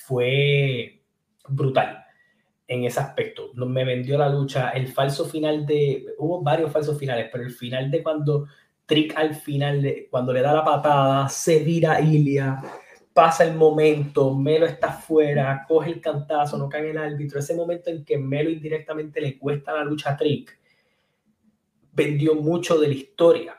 fue 0.06 1.00
brutal. 1.48 2.04
En 2.68 2.84
ese 2.84 3.00
aspecto. 3.00 3.50
Me 3.54 3.84
vendió 3.84 4.18
la 4.18 4.28
lucha. 4.28 4.70
El 4.70 4.88
falso 4.88 5.24
final 5.24 5.66
de. 5.66 6.06
Hubo 6.18 6.42
varios 6.42 6.70
falsos 6.70 6.98
finales, 6.98 7.28
pero 7.32 7.42
el 7.42 7.50
final 7.50 7.90
de 7.90 8.02
cuando 8.02 8.46
Trick 8.86 9.14
al 9.16 9.34
final, 9.34 10.06
cuando 10.10 10.32
le 10.32 10.42
da 10.42 10.52
la 10.52 10.64
patada, 10.64 11.28
se 11.28 11.60
vira 11.60 12.00
Ilia, 12.00 12.60
pasa 13.12 13.44
el 13.44 13.54
momento, 13.54 14.34
Melo 14.34 14.66
está 14.66 14.92
fuera, 14.92 15.64
coge 15.66 15.90
el 15.90 16.00
cantazo, 16.00 16.56
no 16.56 16.68
cae 16.68 16.90
el 16.90 16.98
árbitro. 16.98 17.38
Ese 17.38 17.54
momento 17.54 17.90
en 17.90 18.04
que 18.04 18.18
Melo 18.18 18.50
indirectamente 18.50 19.20
le 19.20 19.38
cuesta 19.38 19.72
la 19.72 19.84
lucha 19.84 20.12
a 20.12 20.16
Trick, 20.16 20.58
vendió 21.92 22.34
mucho 22.34 22.78
de 22.78 22.88
la 22.88 22.94
historia. 22.94 23.58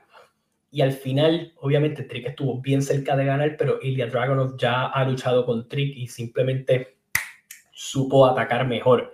Y 0.71 0.81
al 0.81 0.93
final, 0.93 1.53
obviamente, 1.57 2.03
Trick 2.03 2.27
estuvo 2.27 2.61
bien 2.61 2.83
cerca 2.83 3.15
de 3.15 3.25
ganar, 3.25 3.57
pero 3.57 3.79
Ilya 3.81 4.05
Dragunov 4.05 4.55
ya 4.55 4.85
ha 4.85 5.03
luchado 5.03 5.45
con 5.45 5.67
Trick 5.67 5.97
y 5.97 6.07
simplemente 6.07 6.98
supo 7.89 8.27
atacar 8.27 8.67
mejor. 8.67 9.13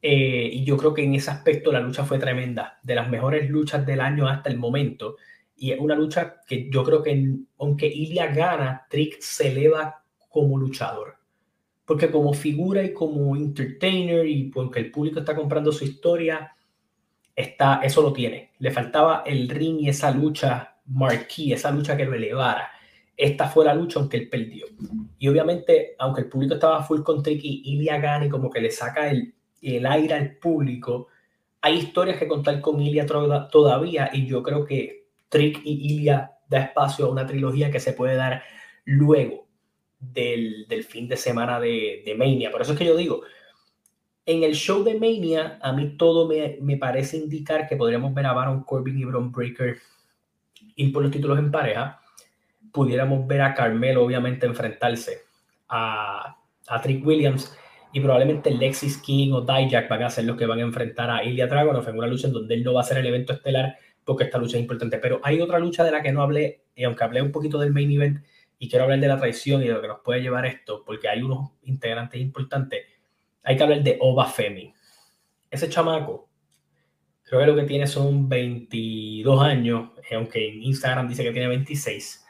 Eh, 0.00 0.50
y 0.52 0.64
yo 0.64 0.76
creo 0.76 0.94
que 0.94 1.04
en 1.04 1.14
ese 1.14 1.30
aspecto 1.30 1.72
la 1.72 1.80
lucha 1.80 2.04
fue 2.04 2.18
tremenda, 2.18 2.78
de 2.82 2.94
las 2.94 3.08
mejores 3.08 3.48
luchas 3.50 3.84
del 3.84 4.00
año 4.00 4.28
hasta 4.28 4.50
el 4.50 4.58
momento. 4.58 5.16
Y 5.56 5.72
es 5.72 5.80
una 5.80 5.94
lucha 5.94 6.40
que 6.46 6.68
yo 6.70 6.84
creo 6.84 7.02
que 7.02 7.36
aunque 7.58 7.86
Ilya 7.86 8.28
gana, 8.28 8.86
Trick 8.88 9.20
se 9.20 9.48
eleva 9.48 10.02
como 10.28 10.58
luchador. 10.58 11.16
Porque 11.84 12.10
como 12.10 12.32
figura 12.34 12.82
y 12.82 12.92
como 12.92 13.34
entertainer 13.34 14.26
y 14.26 14.50
porque 14.50 14.80
el 14.80 14.90
público 14.90 15.20
está 15.20 15.34
comprando 15.34 15.72
su 15.72 15.84
historia, 15.84 16.54
está, 17.34 17.80
eso 17.82 18.02
lo 18.02 18.12
tiene. 18.12 18.52
Le 18.58 18.70
faltaba 18.70 19.22
el 19.26 19.48
ring 19.48 19.80
y 19.80 19.88
esa 19.88 20.10
lucha 20.10 20.76
marquee, 20.86 21.54
esa 21.54 21.70
lucha 21.70 21.96
que 21.96 22.04
lo 22.04 22.14
elevara 22.14 22.70
esta 23.18 23.48
fue 23.48 23.64
la 23.64 23.74
lucha 23.74 23.98
aunque 23.98 24.16
él 24.16 24.28
perdió. 24.28 24.66
Y 25.18 25.26
obviamente, 25.26 25.96
aunque 25.98 26.20
el 26.22 26.28
público 26.28 26.54
estaba 26.54 26.84
full 26.84 27.02
con 27.02 27.20
Tricky, 27.20 27.62
Ilya 27.64 27.98
gana 27.98 28.26
y 28.26 28.28
como 28.28 28.48
que 28.48 28.60
le 28.60 28.70
saca 28.70 29.10
el, 29.10 29.34
el 29.60 29.84
aire 29.86 30.14
al 30.14 30.36
público, 30.36 31.08
hay 31.60 31.78
historias 31.78 32.16
que 32.16 32.28
contar 32.28 32.60
con 32.60 32.80
Ilya 32.80 33.06
todavía 33.50 34.10
y 34.12 34.24
yo 34.26 34.40
creo 34.44 34.64
que 34.64 35.08
Trick 35.28 35.60
y 35.64 35.96
Ilya 35.96 36.30
da 36.48 36.60
espacio 36.60 37.06
a 37.06 37.10
una 37.10 37.26
trilogía 37.26 37.72
que 37.72 37.80
se 37.80 37.92
puede 37.92 38.14
dar 38.14 38.40
luego 38.84 39.48
del, 39.98 40.66
del 40.68 40.84
fin 40.84 41.08
de 41.08 41.16
semana 41.16 41.58
de, 41.58 42.04
de, 42.06 42.14
Mania. 42.14 42.52
Por 42.52 42.62
eso 42.62 42.72
es 42.72 42.78
que 42.78 42.84
yo 42.84 42.96
digo, 42.96 43.22
en 44.26 44.44
el 44.44 44.54
show 44.54 44.84
de 44.84 44.94
Mania, 44.94 45.58
a 45.60 45.72
mí 45.72 45.96
todo 45.96 46.28
me, 46.28 46.56
me 46.60 46.76
parece 46.76 47.16
indicar 47.16 47.68
que 47.68 47.76
podríamos 47.76 48.14
ver 48.14 48.26
a 48.26 48.32
Baron 48.32 48.62
Corbin 48.62 48.96
y 48.96 49.04
Bron 49.04 49.32
Breaker 49.32 49.76
ir 50.76 50.92
por 50.92 51.02
los 51.02 51.10
títulos 51.10 51.40
en 51.40 51.50
pareja 51.50 52.00
pudiéramos 52.72 53.26
ver 53.26 53.42
a 53.42 53.54
Carmelo 53.54 54.04
obviamente 54.04 54.46
enfrentarse 54.46 55.22
a, 55.68 56.36
a 56.66 56.80
Trick 56.80 57.04
Williams 57.06 57.56
y 57.92 58.00
probablemente 58.00 58.50
Lexis 58.50 58.98
King 58.98 59.32
o 59.32 59.40
Dijak 59.40 59.88
van 59.88 60.02
a 60.02 60.10
ser 60.10 60.24
los 60.24 60.36
que 60.36 60.46
van 60.46 60.58
a 60.58 60.62
enfrentar 60.62 61.10
a 61.10 61.24
Ilya 61.24 61.46
Dragunov 61.46 61.88
en 61.88 61.98
una 61.98 62.06
lucha 62.06 62.26
en 62.26 62.34
donde 62.34 62.54
él 62.54 62.64
no 62.64 62.74
va 62.74 62.82
a 62.82 62.84
ser 62.84 62.98
el 62.98 63.06
evento 63.06 63.32
estelar 63.32 63.76
porque 64.04 64.24
esta 64.24 64.38
lucha 64.38 64.56
es 64.56 64.62
importante. 64.62 64.98
Pero 64.98 65.20
hay 65.22 65.40
otra 65.40 65.58
lucha 65.58 65.84
de 65.84 65.90
la 65.90 66.02
que 66.02 66.12
no 66.12 66.22
hablé, 66.22 66.62
y 66.74 66.84
aunque 66.84 67.04
hablé 67.04 67.22
un 67.22 67.32
poquito 67.32 67.58
del 67.58 67.72
main 67.72 67.90
event 67.90 68.24
y 68.58 68.68
quiero 68.68 68.84
hablar 68.84 69.00
de 69.00 69.08
la 69.08 69.18
traición 69.18 69.62
y 69.62 69.66
de 69.66 69.74
lo 69.74 69.82
que 69.82 69.88
nos 69.88 70.00
puede 70.00 70.20
llevar 70.20 70.46
esto, 70.46 70.82
porque 70.84 71.08
hay 71.08 71.22
unos 71.22 71.50
integrantes 71.62 72.20
importantes, 72.20 72.86
hay 73.42 73.56
que 73.56 73.62
hablar 73.62 73.82
de 73.82 73.98
Oba 74.00 74.26
Femi. 74.26 74.72
Ese 75.50 75.68
chamaco, 75.68 76.28
creo 77.22 77.40
que 77.40 77.46
lo 77.46 77.54
que 77.54 77.62
tiene 77.64 77.86
son 77.86 78.28
22 78.28 79.42
años, 79.42 79.90
aunque 80.10 80.48
en 80.48 80.62
Instagram 80.62 81.08
dice 81.08 81.22
que 81.22 81.32
tiene 81.32 81.48
26 81.48 82.27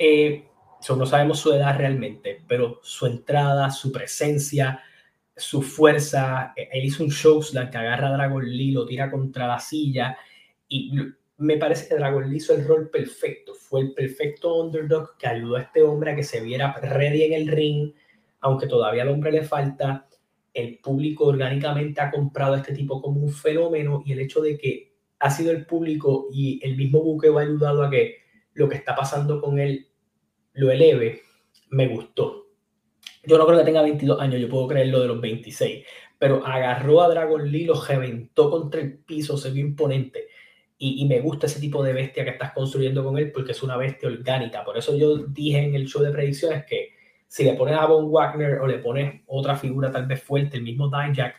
eh, 0.00 0.48
no 0.88 1.04
sabemos 1.04 1.38
su 1.38 1.52
edad 1.52 1.76
realmente, 1.76 2.42
pero 2.48 2.80
su 2.82 3.04
entrada, 3.06 3.70
su 3.70 3.92
presencia, 3.92 4.82
su 5.36 5.60
fuerza. 5.60 6.54
Eh, 6.56 6.70
él 6.72 6.86
hizo 6.86 7.04
un 7.04 7.10
show 7.10 7.44
que 7.52 7.58
agarra 7.58 8.08
a 8.08 8.12
Dragon 8.12 8.42
Lee, 8.42 8.72
lo 8.72 8.86
tira 8.86 9.10
contra 9.10 9.46
la 9.46 9.58
silla 9.58 10.16
y 10.68 10.92
me 11.36 11.58
parece 11.58 11.86
que 11.86 11.96
Dragon 11.96 12.28
Lee 12.30 12.38
hizo 12.38 12.54
el 12.54 12.66
rol 12.66 12.88
perfecto. 12.88 13.54
Fue 13.54 13.82
el 13.82 13.92
perfecto 13.92 14.62
underdog 14.62 15.18
que 15.18 15.26
ayudó 15.26 15.56
a 15.56 15.62
este 15.62 15.82
hombre 15.82 16.12
a 16.12 16.16
que 16.16 16.24
se 16.24 16.40
viera 16.40 16.72
ready 16.80 17.24
en 17.24 17.34
el 17.34 17.48
ring, 17.48 17.92
aunque 18.40 18.66
todavía 18.66 19.02
al 19.02 19.10
hombre 19.10 19.32
le 19.32 19.42
falta. 19.42 20.08
El 20.54 20.78
público 20.78 21.26
orgánicamente 21.26 22.00
ha 22.00 22.10
comprado 22.10 22.54
a 22.54 22.58
este 22.58 22.72
tipo 22.72 23.02
como 23.02 23.20
un 23.20 23.32
fenómeno 23.32 24.02
y 24.06 24.12
el 24.12 24.20
hecho 24.20 24.40
de 24.40 24.56
que 24.56 24.94
ha 25.18 25.30
sido 25.30 25.52
el 25.52 25.66
público 25.66 26.28
y 26.32 26.58
el 26.62 26.76
mismo 26.76 27.02
buque 27.02 27.28
ha 27.28 27.40
ayudado 27.40 27.82
a 27.84 27.90
que 27.90 28.16
lo 28.54 28.68
que 28.68 28.76
está 28.76 28.96
pasando 28.96 29.40
con 29.40 29.58
él 29.58 29.89
lo 30.54 30.70
eleve, 30.70 31.22
me 31.70 31.88
gustó. 31.88 32.48
Yo 33.24 33.38
no 33.38 33.46
creo 33.46 33.58
que 33.58 33.64
tenga 33.64 33.82
22 33.82 34.20
años, 34.20 34.40
yo 34.40 34.48
puedo 34.48 34.68
creer 34.68 34.88
lo 34.88 35.00
de 35.00 35.08
los 35.08 35.20
26, 35.20 35.86
pero 36.18 36.44
agarró 36.46 37.02
a 37.02 37.08
Dragon 37.08 37.50
Lee, 37.50 37.64
lo 37.64 37.80
reventó 37.80 38.50
contra 38.50 38.80
el 38.80 38.98
piso, 38.98 39.36
se 39.36 39.50
vio 39.50 39.64
imponente. 39.64 40.28
Y, 40.82 41.04
me 41.04 41.20
gusta 41.20 41.44
ese 41.44 41.60
tipo 41.60 41.82
de 41.82 41.92
bestia 41.92 42.24
que 42.24 42.30
estás 42.30 42.52
construyendo 42.52 43.04
con 43.04 43.18
él 43.18 43.30
porque 43.32 43.52
es 43.52 43.62
una 43.62 43.76
bestia 43.76 44.08
orgánica. 44.08 44.64
Por 44.64 44.78
eso 44.78 44.96
yo 44.96 45.18
dije 45.18 45.58
en 45.58 45.74
el 45.74 45.86
show 45.86 46.02
de 46.02 46.10
predicciones 46.10 46.64
que 46.64 46.94
si 47.26 47.44
le 47.44 47.52
pones 47.52 47.74
a 47.76 47.84
Von 47.84 48.10
Wagner 48.10 48.60
o 48.60 48.66
le 48.66 48.78
pones 48.78 49.20
otra 49.26 49.56
figura 49.56 49.92
tal 49.92 50.06
vez 50.06 50.22
fuerte, 50.22 50.56
el 50.56 50.62
mismo 50.62 50.90
Jack, 51.12 51.36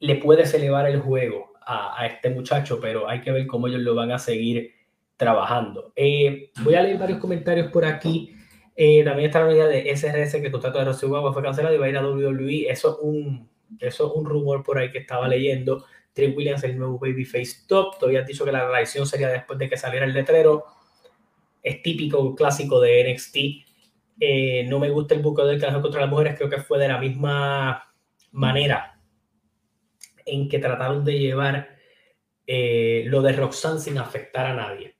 le 0.00 0.16
puedes 0.16 0.52
elevar 0.52 0.86
el 0.86 0.98
juego 0.98 1.52
a, 1.64 2.02
a, 2.02 2.06
este 2.06 2.30
muchacho, 2.30 2.80
pero 2.80 3.08
hay 3.08 3.20
que 3.20 3.30
ver 3.30 3.46
cómo 3.46 3.68
ellos 3.68 3.82
lo 3.82 3.94
van 3.94 4.10
a 4.10 4.18
seguir 4.18 4.77
trabajando. 5.18 5.92
Eh, 5.96 6.52
voy 6.62 6.76
a 6.76 6.82
leer 6.82 6.96
varios 6.96 7.18
comentarios 7.18 7.70
por 7.70 7.84
aquí. 7.84 8.34
Eh, 8.74 9.02
también 9.04 9.26
está 9.26 9.40
la 9.40 9.48
unidad 9.48 9.68
de 9.68 9.90
SRS 9.94 10.40
que 10.40 10.46
el 10.46 10.52
contrato 10.52 10.78
de 10.78 10.84
Rosy 10.84 11.06
fue 11.06 11.42
cancelado 11.42 11.74
y 11.74 11.78
va 11.78 11.86
a 11.86 11.88
ir 11.88 11.96
a 11.98 12.06
WWE. 12.06 12.70
Eso 12.70 12.92
es 12.92 12.96
un, 13.02 13.50
eso 13.80 14.06
es 14.06 14.12
un 14.14 14.24
rumor 14.24 14.62
por 14.62 14.78
ahí 14.78 14.90
que 14.90 14.98
estaba 14.98 15.28
leyendo. 15.28 15.84
Trick 16.12 16.36
Williams, 16.36 16.62
el 16.64 16.78
nuevo 16.78 16.98
Babyface 16.98 17.66
Top. 17.66 17.98
Todavía 17.98 18.20
has 18.20 18.26
dicho 18.28 18.44
que 18.44 18.52
la 18.52 18.68
reacción 18.68 19.06
sería 19.06 19.28
después 19.28 19.58
de 19.58 19.68
que 19.68 19.76
saliera 19.76 20.06
el 20.06 20.14
letrero. 20.14 20.64
Es 21.62 21.82
típico, 21.82 22.36
clásico 22.36 22.80
de 22.80 23.12
NXT. 23.12 23.36
Eh, 24.20 24.66
no 24.68 24.78
me 24.78 24.88
gusta 24.88 25.16
el 25.16 25.22
buco 25.22 25.44
del 25.44 25.60
carajo 25.60 25.82
contra 25.82 26.02
las 26.02 26.10
mujeres. 26.10 26.36
Creo 26.36 26.48
que 26.48 26.62
fue 26.62 26.78
de 26.78 26.88
la 26.88 26.98
misma 26.98 27.92
manera 28.30 29.00
en 30.24 30.48
que 30.48 30.60
trataron 30.60 31.04
de 31.04 31.18
llevar 31.18 31.76
lo 32.46 33.20
de 33.20 33.32
Roxanne 33.32 33.80
sin 33.80 33.98
afectar 33.98 34.46
a 34.46 34.54
nadie. 34.54 34.97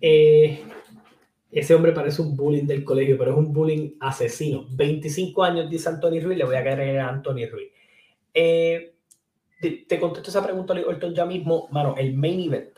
Eh, 0.00 0.62
ese 1.50 1.74
hombre 1.74 1.92
parece 1.92 2.22
un 2.22 2.34
bullying 2.34 2.64
del 2.64 2.82
colegio, 2.82 3.18
pero 3.18 3.32
es 3.32 3.38
un 3.38 3.52
bullying 3.52 3.96
asesino. 4.00 4.66
25 4.70 5.44
años, 5.44 5.70
dice 5.70 5.88
Anthony 5.90 6.20
Ruiz, 6.20 6.38
le 6.38 6.44
voy 6.44 6.56
a 6.56 6.64
caer 6.64 6.98
a 6.98 7.08
Anthony 7.08 7.46
Ruiz. 7.50 7.70
Eh, 8.32 8.94
te, 9.60 10.00
contesto 10.00 10.30
esa 10.30 10.42
pregunta, 10.42 10.74
Orton, 10.74 11.14
ya 11.14 11.24
mismo. 11.24 11.68
Mano, 11.70 11.94
el 11.96 12.14
main 12.14 12.40
event. 12.40 12.70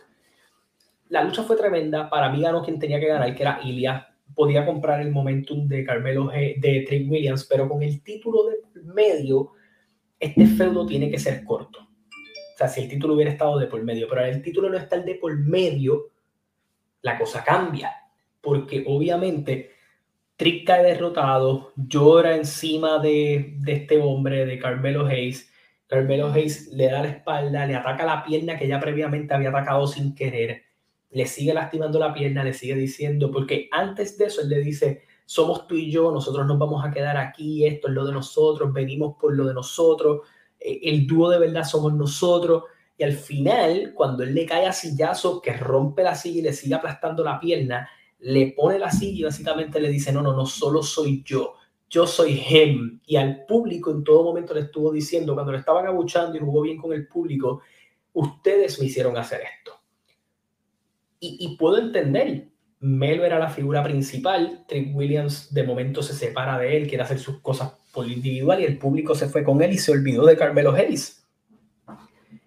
La 1.09 1.23
lucha 1.23 1.43
fue 1.45 1.57
tremenda. 1.57 2.11
Para 2.11 2.31
mí 2.31 2.43
ganó 2.43 2.63
quien 2.63 2.79
tenía 2.79 3.01
que 3.01 3.07
ganar, 3.07 3.35
que 3.35 3.43
era 3.43 3.61
Ilya. 3.63 4.09
Podía 4.35 4.67
comprar 4.67 5.01
el 5.01 5.13
momentum 5.13 5.69
de 5.69 5.85
Carmelo 5.85 6.27
G, 6.27 6.61
de 6.61 6.85
Trick 6.87 7.11
Williams, 7.11 7.45
pero 7.45 7.69
con 7.69 7.83
el 7.83 8.03
título 8.03 8.47
de 8.47 8.83
medio, 8.83 9.53
este 10.19 10.47
feudo 10.47 10.85
tiene 10.85 11.11
que 11.11 11.19
ser 11.19 11.45
corto. 11.45 11.79
O 11.81 12.57
sea, 12.57 12.69
si 12.69 12.83
el 12.83 12.89
título 12.89 13.15
hubiera 13.15 13.31
estado 13.31 13.59
de 13.59 13.67
por 13.67 13.83
medio, 13.83 14.09
pero 14.09 14.25
el 14.25 14.43
título 14.43 14.69
no 14.69 14.77
está 14.77 14.97
el 14.97 15.05
de 15.05 15.15
por 15.17 15.39
medio, 15.39 16.11
la 17.05 17.19
cosa 17.19 17.45
cambia, 17.45 17.93
porque 18.41 18.83
obviamente 18.87 19.73
Trick 20.37 20.67
cae 20.67 20.83
derrotado, 20.83 21.73
llora 21.77 22.35
encima 22.35 22.99
de, 22.99 23.59
este 23.67 24.01
hombre, 24.01 24.47
de 24.47 24.59
Carmelo 24.59 25.07
Hayes. 25.07 25.53
Carmelo 25.87 26.33
Hayes 26.33 26.69
le 26.73 26.87
da 26.87 27.03
la 27.03 27.11
espalda, 27.11 27.67
le 27.67 27.77
ataca 27.77 28.07
la 28.07 28.25
pierna 28.25 28.59
que 28.59 28.67
ya 28.67 28.81
previamente 28.81 29.35
había 29.35 29.51
atacado 29.51 29.87
sin 29.87 30.15
querer, 30.15 30.63
le 31.11 31.27
sigue 31.27 31.53
lastimando 31.53 31.99
la 31.99 32.15
pierna, 32.15 32.43
le 32.43 32.55
sigue 32.55 32.75
diciendo, 32.75 33.31
porque 33.31 33.69
antes 33.71 34.17
de 34.17 34.25
eso 34.25 34.41
él 34.41 34.49
le 34.49 34.61
dice, 34.61 35.03
somos 35.27 35.69
tú 35.69 35.77
y 35.77 35.91
yo, 35.91 36.11
nosotros 36.11 36.47
nos 36.47 36.59
vamos 36.59 36.83
a 36.85 36.91
quedar 36.91 37.19
aquí, 37.19 37.67
esto 37.67 37.89
es 37.89 37.95
lo 37.95 38.07
de 38.07 38.15
nosotros, 38.15 38.73
venimos 38.73 39.17
por 39.21 39.37
lo 39.37 39.47
de 39.47 39.53
nosotros, 39.53 40.23
eh, 40.59 40.81
el 40.85 41.07
dúo 41.07 41.29
de 41.29 41.39
verdad 41.39 41.65
somos 41.65 41.93
nosotros. 41.93 42.65
Y 42.97 43.03
al 43.03 43.13
final, 43.13 43.93
cuando 43.95 44.23
él 44.23 44.35
le 44.35 44.47
cae 44.47 44.67
a 44.67 44.73
sillazo, 44.73 45.41
que 45.41 45.53
rompe 45.53 46.03
la 46.03 46.15
silla 46.15 46.39
y 46.39 46.43
le 46.43 46.53
sigue 46.53 46.75
aplastando 46.75 47.25
la 47.25 47.41
pierna, 47.41 47.89
le 48.21 48.53
pone 48.57 48.79
la 48.79 48.91
silla 48.91 49.21
y 49.21 49.25
básicamente 49.25 49.81
le 49.81 49.89
dice, 49.89 50.13
no, 50.13 50.23
no, 50.23 50.35
no, 50.35 50.47
solo 50.47 50.83
soy 50.83 51.23
yo, 51.25 51.55
yo 51.91 52.07
soy 52.07 52.41
him. 52.49 53.01
Y 53.07 53.17
al 53.17 53.45
público 53.47 53.91
en 53.91 54.05
todo 54.05 54.23
momento 54.23 54.55
le 54.55 54.61
estuvo 54.61 54.93
diciendo, 54.93 55.35
cuando 55.35 55.53
le 55.53 55.59
estaban 55.59 55.87
abuchando 55.87 56.37
y 56.37 56.41
jugó 56.41 56.63
bien 56.63 56.79
con 56.79 56.93
el 56.93 57.09
público, 57.09 57.63
ustedes 58.13 58.79
me 58.79 58.87
hicieron 58.87 59.17
hacer 59.17 59.41
esto. 59.43 59.73
Y, 61.27 61.57
puedo 61.57 61.79
entender, 61.79 62.49
Melo 62.81 63.25
era 63.25 63.39
la 63.39 63.49
figura 63.49 63.83
principal, 63.83 64.67
Trick 64.69 64.95
Williams 64.95 65.55
de 65.55 65.63
momento 65.63 66.03
se 66.03 66.13
separa 66.13 66.59
de 66.59 66.77
él, 66.77 66.87
quiere 66.87 67.03
hacer 67.03 67.19
sus 67.19 67.41
cosas 67.41 67.73
por 67.95 68.07
individual 68.07 68.61
y 68.61 68.65
el 68.65 68.77
público 68.77 69.15
se 69.15 69.27
fue 69.31 69.43
con 69.43 69.63
él 69.63 69.73
y 69.73 69.79
se 69.79 69.93
olvidó 69.93 70.27
de 70.27 70.37
Carmelo 70.37 70.73
Hayes 70.73 71.24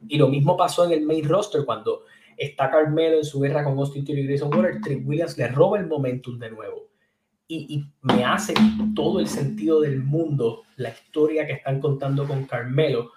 y 0.07 0.17
lo 0.17 0.27
mismo 0.27 0.57
pasó 0.57 0.85
en 0.85 0.91
el 0.91 1.01
main 1.01 1.27
roster 1.27 1.65
cuando 1.65 2.03
está 2.37 2.69
Carmelo 2.69 3.17
en 3.17 3.25
su 3.25 3.39
guerra 3.39 3.63
con 3.63 3.77
Austin 3.77 4.05
Theory 4.05 4.21
y 4.21 4.27
Grayson 4.27 4.53
Waller, 4.53 4.81
Trick 4.81 5.07
Williams 5.07 5.37
le 5.37 5.47
roba 5.47 5.79
el 5.79 5.87
momentum 5.87 6.37
de 6.37 6.51
nuevo. 6.51 6.87
y, 7.49 7.85
me 8.01 8.25
hace 8.25 8.53
todo 8.93 9.21
el 9.21 9.27
sentido 9.27 9.79
del 9.79 10.03
mundo 10.03 10.63
la 10.75 10.89
historia 10.89 11.45
que 11.45 11.53
están 11.53 11.79
contando 11.79 12.27
con 12.27 12.45
Carmelo. 12.45 13.11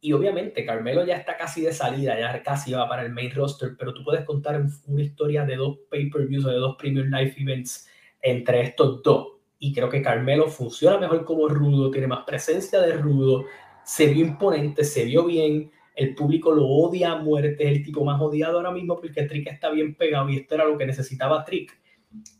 Y 0.00 0.12
obviamente 0.12 0.64
Carmelo 0.64 1.04
ya 1.04 1.16
está 1.16 1.36
casi 1.36 1.62
de 1.62 1.72
salida, 1.72 2.18
ya 2.18 2.42
casi 2.42 2.72
va 2.72 2.88
para 2.88 3.02
el 3.02 3.12
main 3.12 3.30
roster, 3.34 3.74
pero 3.76 3.92
tú 3.92 4.04
puedes 4.04 4.24
contar 4.24 4.64
una 4.86 5.02
historia 5.02 5.44
de 5.44 5.56
dos 5.56 5.78
pay-per-views 5.90 6.44
o 6.44 6.50
de 6.50 6.56
dos 6.56 6.76
Premium 6.76 7.08
Life 7.10 7.40
Events 7.40 7.88
entre 8.22 8.60
estos 8.62 9.02
dos. 9.02 9.28
Y 9.58 9.72
creo 9.72 9.88
que 9.88 10.02
Carmelo 10.02 10.48
funciona 10.48 10.98
mejor 10.98 11.24
como 11.24 11.48
rudo, 11.48 11.90
tiene 11.90 12.06
más 12.06 12.24
presencia 12.24 12.80
de 12.80 12.92
rudo, 12.92 13.44
se 13.84 14.06
vio 14.06 14.24
imponente, 14.24 14.84
se 14.84 15.04
vio 15.04 15.24
bien, 15.24 15.72
el 15.98 16.14
público 16.14 16.52
lo 16.52 16.64
odia 16.64 17.10
a 17.10 17.16
muerte, 17.16 17.64
es 17.64 17.76
el 17.78 17.82
tipo 17.82 18.04
más 18.04 18.20
odiado 18.20 18.58
ahora 18.58 18.70
mismo 18.70 18.96
porque 19.00 19.24
Trick 19.24 19.48
está 19.48 19.68
bien 19.70 19.96
pegado 19.96 20.28
y 20.28 20.36
esto 20.36 20.54
era 20.54 20.64
lo 20.64 20.78
que 20.78 20.86
necesitaba 20.86 21.44
Trick 21.44 21.76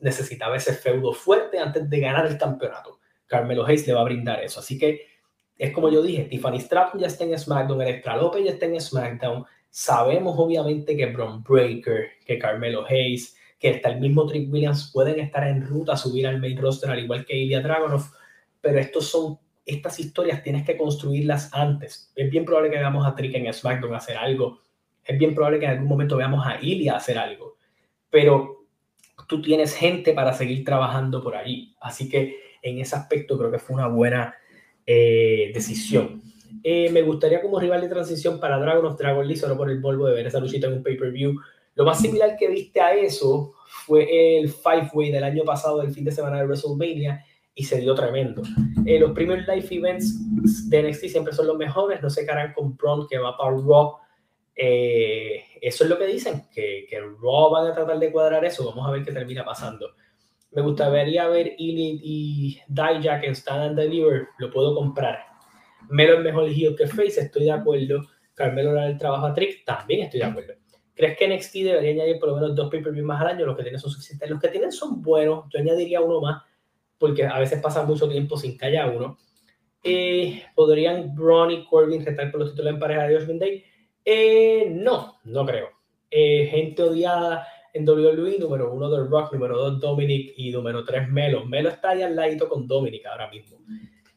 necesitaba 0.01 0.57
ese 0.57 0.73
feudo 0.75 1.13
fuerte 1.13 1.59
antes 1.59 1.91
de 1.91 2.01
ganar 2.01 2.27
el 2.27 2.39
campeonato. 2.39 3.01
Carmelo 3.27 3.67
Hayes 3.67 3.87
le 3.87 3.95
va 3.95 4.03
a 4.03 4.05
brindar 4.05 4.43
eso. 4.43 4.61
Así 4.61 4.79
que 4.79 5.03
es 5.59 5.73
como 5.73 5.91
yo 5.91 6.03
dije, 6.03 6.25
Tiffany 6.25 6.61
Stratton 6.61 7.01
ya 7.01 7.09
está 7.09 7.25
en 7.25 7.37
SmackDown, 7.37 7.83
Electra 7.83 8.17
López 8.17 8.45
ya 8.45 8.53
está 8.53 8.67
en 8.67 8.81
SmackDown. 8.81 9.45
Sabemos 9.71 10.37
obviamente 10.39 10.97
que 10.97 11.07
Braun 11.07 11.43
Breaker, 11.43 12.11
que 12.25 12.39
Carmelo 12.39 12.87
Hayes, 12.89 13.37
que 13.59 13.71
hasta 13.71 13.91
el 13.91 14.01
mismo 14.01 14.25
Trick 14.27 14.51
Williams 14.53 14.93
pueden 14.95 15.19
estar 15.19 15.47
en 15.47 15.67
ruta 15.67 15.95
a 15.95 15.97
subir 15.97 16.29
al 16.29 16.41
main 16.41 16.57
roster, 16.57 16.91
al 16.91 17.01
igual 17.01 17.27
que 17.27 17.37
Ilya 17.37 17.61
Dragunov, 17.61 18.05
pero 18.61 18.79
estos 18.79 19.09
son, 19.09 19.39
estas 19.69 20.01
historias 20.01 20.43
tienes 20.43 20.65
que 20.65 20.77
construirlas 20.77 21.53
antes. 21.53 22.11
Es 22.17 22.31
bien 22.31 22.45
probable 22.45 22.71
que 22.71 22.79
veamos 22.79 23.07
a 23.07 23.15
Trick 23.15 23.35
en 23.35 23.53
SmackDown 23.53 23.95
hacer 23.95 24.17
algo. 24.17 24.61
Es 25.05 25.19
bien 25.19 25.35
probable 25.35 25.61
que 25.61 25.67
en 25.67 25.73
algún 25.73 25.89
momento 25.89 26.17
veamos 26.17 26.47
a 26.47 26.59
Ilya 26.61 26.97
hacer 26.97 27.19
algo. 27.19 27.57
Pero 28.11 28.67
tú 29.29 29.43
tienes 29.43 29.75
gente 29.75 30.15
para 30.15 30.33
seguir 30.33 30.65
trabajando 30.65 31.23
por 31.23 31.37
ahí. 31.37 31.75
Así 31.81 32.09
que 32.09 32.37
en 32.63 32.79
ese 32.79 32.97
aspecto 32.97 33.39
creo 33.39 33.51
que 33.51 33.59
fue 33.59 33.77
una 33.77 33.89
buena 33.89 34.35
eh, 34.87 35.51
decisión. 35.53 36.23
Eh, 36.65 36.91
me 36.91 37.03
gustaría 37.03 37.43
como 37.43 37.61
rival 37.61 37.83
de 37.83 37.89
transición 37.89 38.41
para 38.41 38.59
Dragon 38.59 38.87
of 38.87 38.99
Dragon 38.99 39.27
Lee, 39.27 39.37
solo 39.37 39.57
por 39.57 39.71
el 39.71 39.83
polvo 39.83 40.07
de 40.07 40.15
ver 40.15 40.27
esa 40.27 40.41
luchita 40.41 40.67
en 40.67 40.75
un 40.75 40.83
pay-per-view. 40.83 41.39
Lo 41.75 41.85
más 41.85 42.01
similar 42.01 42.37
que 42.39 42.49
viste 42.49 42.81
a 42.81 42.95
eso 42.95 43.53
fue 43.87 44.39
el 44.39 44.49
Five 44.49 44.91
Way 44.95 45.13
del 45.13 45.25
año 45.25 45.45
pasado, 45.45 45.81
del 45.81 45.93
fin 45.93 46.05
de 46.05 46.11
semana 46.11 46.39
de 46.39 46.47
WrestleMania, 46.47 47.25
y 47.59 47.65
se 47.65 47.81
dio 47.81 47.93
tremendo. 47.93 48.41
Eh, 48.87 49.01
los 49.01 49.11
primeros 49.11 49.45
live 49.49 49.67
events 49.69 50.71
de 50.71 50.83
NXT 50.85 51.07
siempre 51.07 51.33
son 51.35 51.49
los 51.49 51.57
mejores, 51.57 52.01
no 52.01 52.09
se 52.09 52.25
cargan 52.25 52.53
con 52.53 52.77
Braun 52.77 53.09
que 53.09 53.19
va 53.19 53.37
para 53.37 53.51
Raw 53.51 53.97
eh, 54.61 55.45
eso 55.61 55.85
es 55.85 55.91
lo 55.91 55.99
que 55.99 56.07
dicen, 56.07 56.45
que, 56.53 56.87
que 56.89 57.01
Raw 57.01 57.51
van 57.51 57.67
a 57.67 57.75
tratar 57.75 57.99
de 57.99 58.13
cuadrar 58.13 58.45
eso. 58.45 58.65
Vamos 58.65 58.89
a 58.89 58.93
ver 58.93 59.05
qué 59.05 59.13
termina 59.13 59.45
pasando. 59.45 59.91
Me 60.53 60.63
gustaría 60.63 61.27
ver 61.27 61.55
Elite 61.59 62.01
y 62.03 62.61
Dijak 62.69 63.25
en 63.25 63.35
Stand 63.35 63.63
and 63.63 63.79
Deliver. 63.79 64.29
Lo 64.39 64.51
puedo 64.51 64.77
comprar. 64.77 65.19
Melo 65.91 66.19
es 66.19 66.25
mejor 66.25 66.45
elegido 66.45 66.77
que 66.77 66.87
Face, 66.87 67.21
estoy 67.21 67.45
de 67.45 67.53
acuerdo. 67.53 68.05
Carmelo 68.35 68.73
da 68.73 68.87
el 68.87 68.99
trabajo 68.99 69.27
a 69.27 69.35
Trick, 69.35 69.65
también 69.65 70.03
estoy 70.03 70.21
de 70.21 70.27
acuerdo. 70.27 70.55
¿Crees 70.95 71.17
que 71.17 71.29
NXT 71.29 71.55
debería 71.55 71.91
añadir 71.91 72.19
por 72.19 72.29
lo 72.31 72.37
menos 72.37 72.55
dos 72.55 72.71
pay-per-views 72.71 73.07
más 73.07 73.21
al 73.21 73.29
año? 73.29 73.47
Los 73.47 73.57
que 73.57 73.63
tienen 73.63 73.81
son 73.81 73.91
suficientes. 73.91 74.31
Los 74.31 74.41
que 74.41 74.49
tienen 74.49 74.73
son 74.73 75.01
buenos. 75.03 75.45
Yo 75.51 75.61
añadiría 75.61 76.01
uno 76.01 76.21
más, 76.21 76.43
porque 76.99 77.25
a 77.25 77.39
veces 77.39 77.61
pasa 77.61 77.85
mucho 77.85 78.09
tiempo 78.09 78.37
sin 78.37 78.59
que 78.59 78.67
uno. 78.95 79.19
Eh, 79.83 80.43
¿Podrían 80.55 81.15
Braun 81.15 81.51
y 81.51 81.65
Corbin 81.65 82.05
retar 82.05 82.31
por 82.31 82.41
los 82.41 82.51
títulos 82.51 82.75
en 82.75 82.81
pareja 82.81 83.07
de 83.07 83.17
Judgment 83.17 83.41
Day? 83.41 83.65
Eh, 84.05 84.69
no, 84.71 85.19
no 85.25 85.47
creo. 85.47 85.69
Eh, 86.11 86.49
gente 86.51 86.83
odiada 86.83 87.47
en 87.73 87.89
WWE, 87.89 88.39
número 88.39 88.73
uno 88.73 88.91
del 88.91 89.09
Rock, 89.09 89.33
número 89.33 89.57
dos 89.57 89.81
Dominic 89.81 90.35
y 90.37 90.51
número 90.51 90.85
tres 90.85 91.09
Melo. 91.09 91.45
Melo 91.45 91.69
está 91.69 91.91
ahí 91.91 92.03
al 92.03 92.17
ladito 92.17 92.49
con 92.49 92.67
Dominic 92.67 93.07
ahora 93.07 93.31
mismo. 93.31 93.59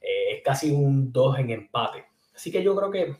Es 0.02 0.42
casi 0.44 0.72
un 0.72 1.12
2 1.12 1.40
en 1.40 1.50
empate. 1.52 2.06
Así 2.34 2.52
que 2.52 2.64
yo 2.64 2.76
creo 2.76 2.90
que, 2.90 3.16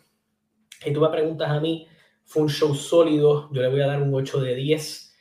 si 0.80 0.92
tú 0.92 1.02
me 1.02 1.10
preguntas 1.10 1.50
a 1.50 1.60
mí, 1.60 1.88
fue 2.26 2.44
un 2.44 2.50
show 2.50 2.74
sólido. 2.74 3.50
Yo 3.52 3.62
le 3.62 3.68
voy 3.68 3.82
a 3.82 3.88
dar 3.88 4.02
un 4.02 4.14
8 4.14 4.42
de 4.42 4.56
10. 4.56 5.16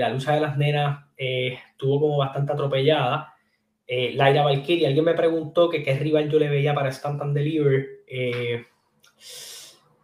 la 0.00 0.08
lucha 0.08 0.32
de 0.32 0.40
las 0.40 0.56
nenas 0.56 1.06
estuvo 1.16 2.00
como 2.00 2.16
bastante 2.16 2.52
atropellada. 2.52 3.31
Laira 3.88 4.42
Valkyrie, 4.42 4.86
alguien 4.86 5.04
me 5.04 5.14
preguntó 5.14 5.68
que 5.68 5.82
qué 5.82 5.98
rival 5.98 6.30
yo 6.30 6.38
le 6.38 6.48
veía 6.48 6.74
para 6.74 6.90
Stand 6.90 7.20
and 7.20 7.36
Deliver 7.36 7.86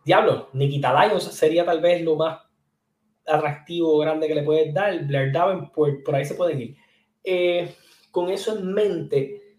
diablo, 0.08 0.48
Nikita 0.54 1.06
Lyons 1.06 1.24
sería 1.24 1.66
tal 1.66 1.82
vez 1.82 2.02
lo 2.02 2.16
más 2.16 2.40
atractivo, 3.26 3.98
grande 3.98 4.26
que 4.26 4.34
le 4.34 4.42
puedes 4.42 4.72
dar. 4.72 5.04
Blair 5.04 5.30
Davenport, 5.30 6.02
por 6.02 6.14
ahí 6.14 6.24
se 6.24 6.34
pueden 6.34 6.62
ir. 6.62 6.76
Eh, 7.22 7.74
con 8.10 8.30
eso 8.30 8.56
en 8.56 8.72
mente, 8.72 9.58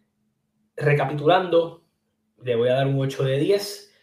recapitulando, 0.75 1.85
le 2.43 2.55
voy 2.55 2.69
a 2.69 2.73
dar 2.73 2.87
un 2.87 2.99
8 2.99 3.23
de 3.23 3.37
10. 3.37 3.93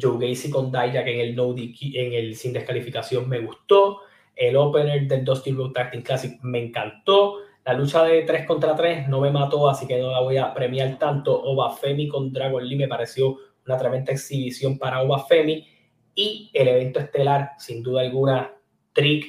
Joe 0.00 0.28
Gacy 0.28 0.48
con 0.48 0.70
Dijak 0.70 1.08
en 1.08 1.20
el 1.20 1.34
no 1.34 1.56
en 1.56 2.12
el 2.12 2.36
sin 2.36 2.52
descalificación 2.52 3.28
me 3.28 3.40
gustó. 3.40 4.02
El 4.36 4.54
opener 4.56 5.08
del 5.08 5.24
Dusty 5.24 5.50
Road 5.50 5.72
Tacting 5.72 6.02
Classic 6.02 6.38
me 6.42 6.66
encantó. 6.66 7.38
La 7.66 7.74
lucha 7.74 8.04
de 8.04 8.22
3 8.22 8.46
contra 8.46 8.76
3 8.76 9.08
no 9.08 9.20
me 9.20 9.30
mató, 9.30 9.68
así 9.68 9.86
que 9.86 9.98
no 9.98 10.12
la 10.12 10.20
voy 10.20 10.36
a 10.36 10.54
premiar 10.54 10.98
tanto. 10.98 11.42
Oba 11.42 11.76
Femi 11.76 12.06
con 12.06 12.32
Dragon 12.32 12.64
Lee 12.64 12.76
me 12.76 12.86
pareció 12.88 13.36
una 13.66 13.76
tremenda 13.76 14.12
exhibición 14.12 14.78
para 14.78 15.02
Oba 15.02 15.26
Femi 15.26 15.66
y 16.14 16.50
el 16.54 16.68
evento 16.68 17.00
estelar, 17.00 17.50
sin 17.58 17.82
duda 17.82 18.02
alguna, 18.02 18.54
Trick 18.92 19.26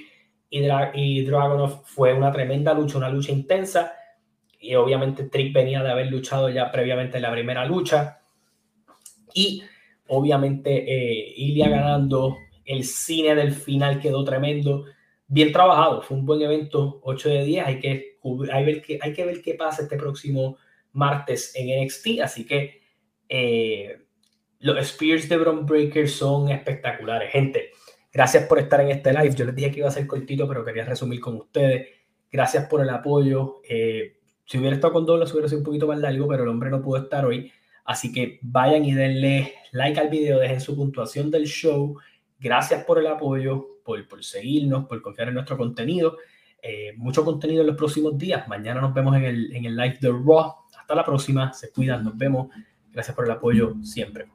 y, 0.50 0.62
y 0.94 1.26
Dragonov 1.26 1.84
fue 1.84 2.14
una 2.14 2.32
tremenda 2.32 2.74
lucha, 2.74 3.00
una 3.00 3.10
lucha 3.10 3.32
intensa. 3.32 3.94
Y 4.60 4.76
obviamente 4.76 5.24
Trick 5.24 5.54
venía 5.54 5.82
de 5.82 5.92
haber 5.92 6.08
luchado 6.08 6.50
ya 6.50 6.72
previamente 6.72 7.18
en 7.18 7.24
la 7.24 7.32
primera 7.32 7.66
lucha. 7.66 8.22
Y 9.34 9.64
obviamente 10.08 10.72
eh, 10.72 11.34
Ilya 11.38 11.70
ganando, 11.70 12.38
el 12.66 12.84
cine 12.84 13.36
del 13.36 13.52
final 13.52 14.00
quedó 14.00 14.24
tremendo. 14.24 14.86
Bien 15.28 15.52
trabajado, 15.52 16.02
fue 16.02 16.18
un 16.18 16.26
buen 16.26 16.42
evento, 16.42 17.00
8 17.04 17.30
de 17.30 17.44
10. 17.44 17.66
Hay 17.66 17.80
que, 17.80 18.17
hay, 18.52 18.82
que, 18.82 19.26
ver 19.26 19.42
qué 19.42 19.54
pasa 19.54 19.84
este 19.84 19.98
próximo 19.98 20.58
martes 20.94 21.54
en 21.56 21.84
NXT. 21.84 22.22
Así 22.24 22.46
que 22.46 22.82
eh, 23.30 24.02
los 24.60 24.78
Spears 24.78 25.30
de 25.30 25.38
Bron 25.38 25.66
Breaker 25.66 26.10
son 26.10 26.50
espectaculares. 26.50 27.32
Gente, 27.32 27.72
gracias 28.12 28.46
por 28.46 28.60
estar 28.60 28.82
en 28.82 28.90
este 28.90 29.14
live. 29.14 29.36
Yo 29.36 29.46
les 29.46 29.56
dije 29.56 29.72
que 29.72 29.80
iba 29.80 29.88
a 29.88 29.92
ser 29.92 30.08
cortito, 30.08 30.48
pero 30.48 30.66
quería 30.66 30.86
resumir 30.86 31.20
con 31.20 31.36
ustedes. 31.36 31.88
Gracias 32.32 32.66
por 32.68 32.82
el 32.82 32.90
apoyo. 32.90 33.62
Eh, 33.68 34.18
si 34.46 34.58
hubiera 34.58 34.76
estado 34.76 34.94
con 34.94 35.06
Douglas, 35.06 35.32
hubiera 35.34 35.48
sido 35.48 35.60
un 35.60 35.66
poquito 35.66 35.88
más 35.88 36.00
largo, 36.00 36.28
pero 36.28 36.44
el 36.44 36.50
hombre 36.50 36.70
no 36.70 36.82
pudo 36.82 37.04
estar 37.04 37.26
hoy. 37.26 37.52
Así 37.86 38.12
que 38.12 38.40
vayan 38.42 38.84
y 38.84 38.94
denle 38.94 39.54
like 39.72 40.00
al 40.00 40.10
video, 40.10 40.40
dejen 40.40 40.60
su 40.60 40.76
puntuación 40.76 41.32
del 41.32 41.46
show. 41.46 41.98
Gracias 42.40 42.84
por 42.84 43.00
el 43.00 43.08
apoyo, 43.08 43.80
por, 43.84 44.06
por 44.08 44.24
seguirnos, 44.24 44.86
por 44.86 45.02
confiar 45.02 45.30
en 45.30 45.36
nuestro 45.36 45.58
contenido. 45.58 46.18
Eh, 46.68 46.94
mucho 46.98 47.24
contenido 47.24 47.62
en 47.62 47.68
los 47.68 47.78
próximos 47.78 48.18
días. 48.18 48.48
Mañana 48.48 48.82
nos 48.82 48.94
vemos 48.94 49.16
en 49.16 49.24
el, 49.24 49.56
en 49.56 49.66
el 49.66 49.76
live 49.76 49.98
de 50.02 50.10
Raw. 50.10 50.54
Hasta 50.78 50.96
la 50.96 51.06
próxima. 51.06 51.54
Se 51.54 51.72
cuidan. 51.72 52.04
Nos 52.04 52.18
vemos. 52.18 52.50
Gracias 52.92 53.16
por 53.16 53.26
el 53.26 53.32
apoyo 53.32 53.76
siempre. 53.84 54.28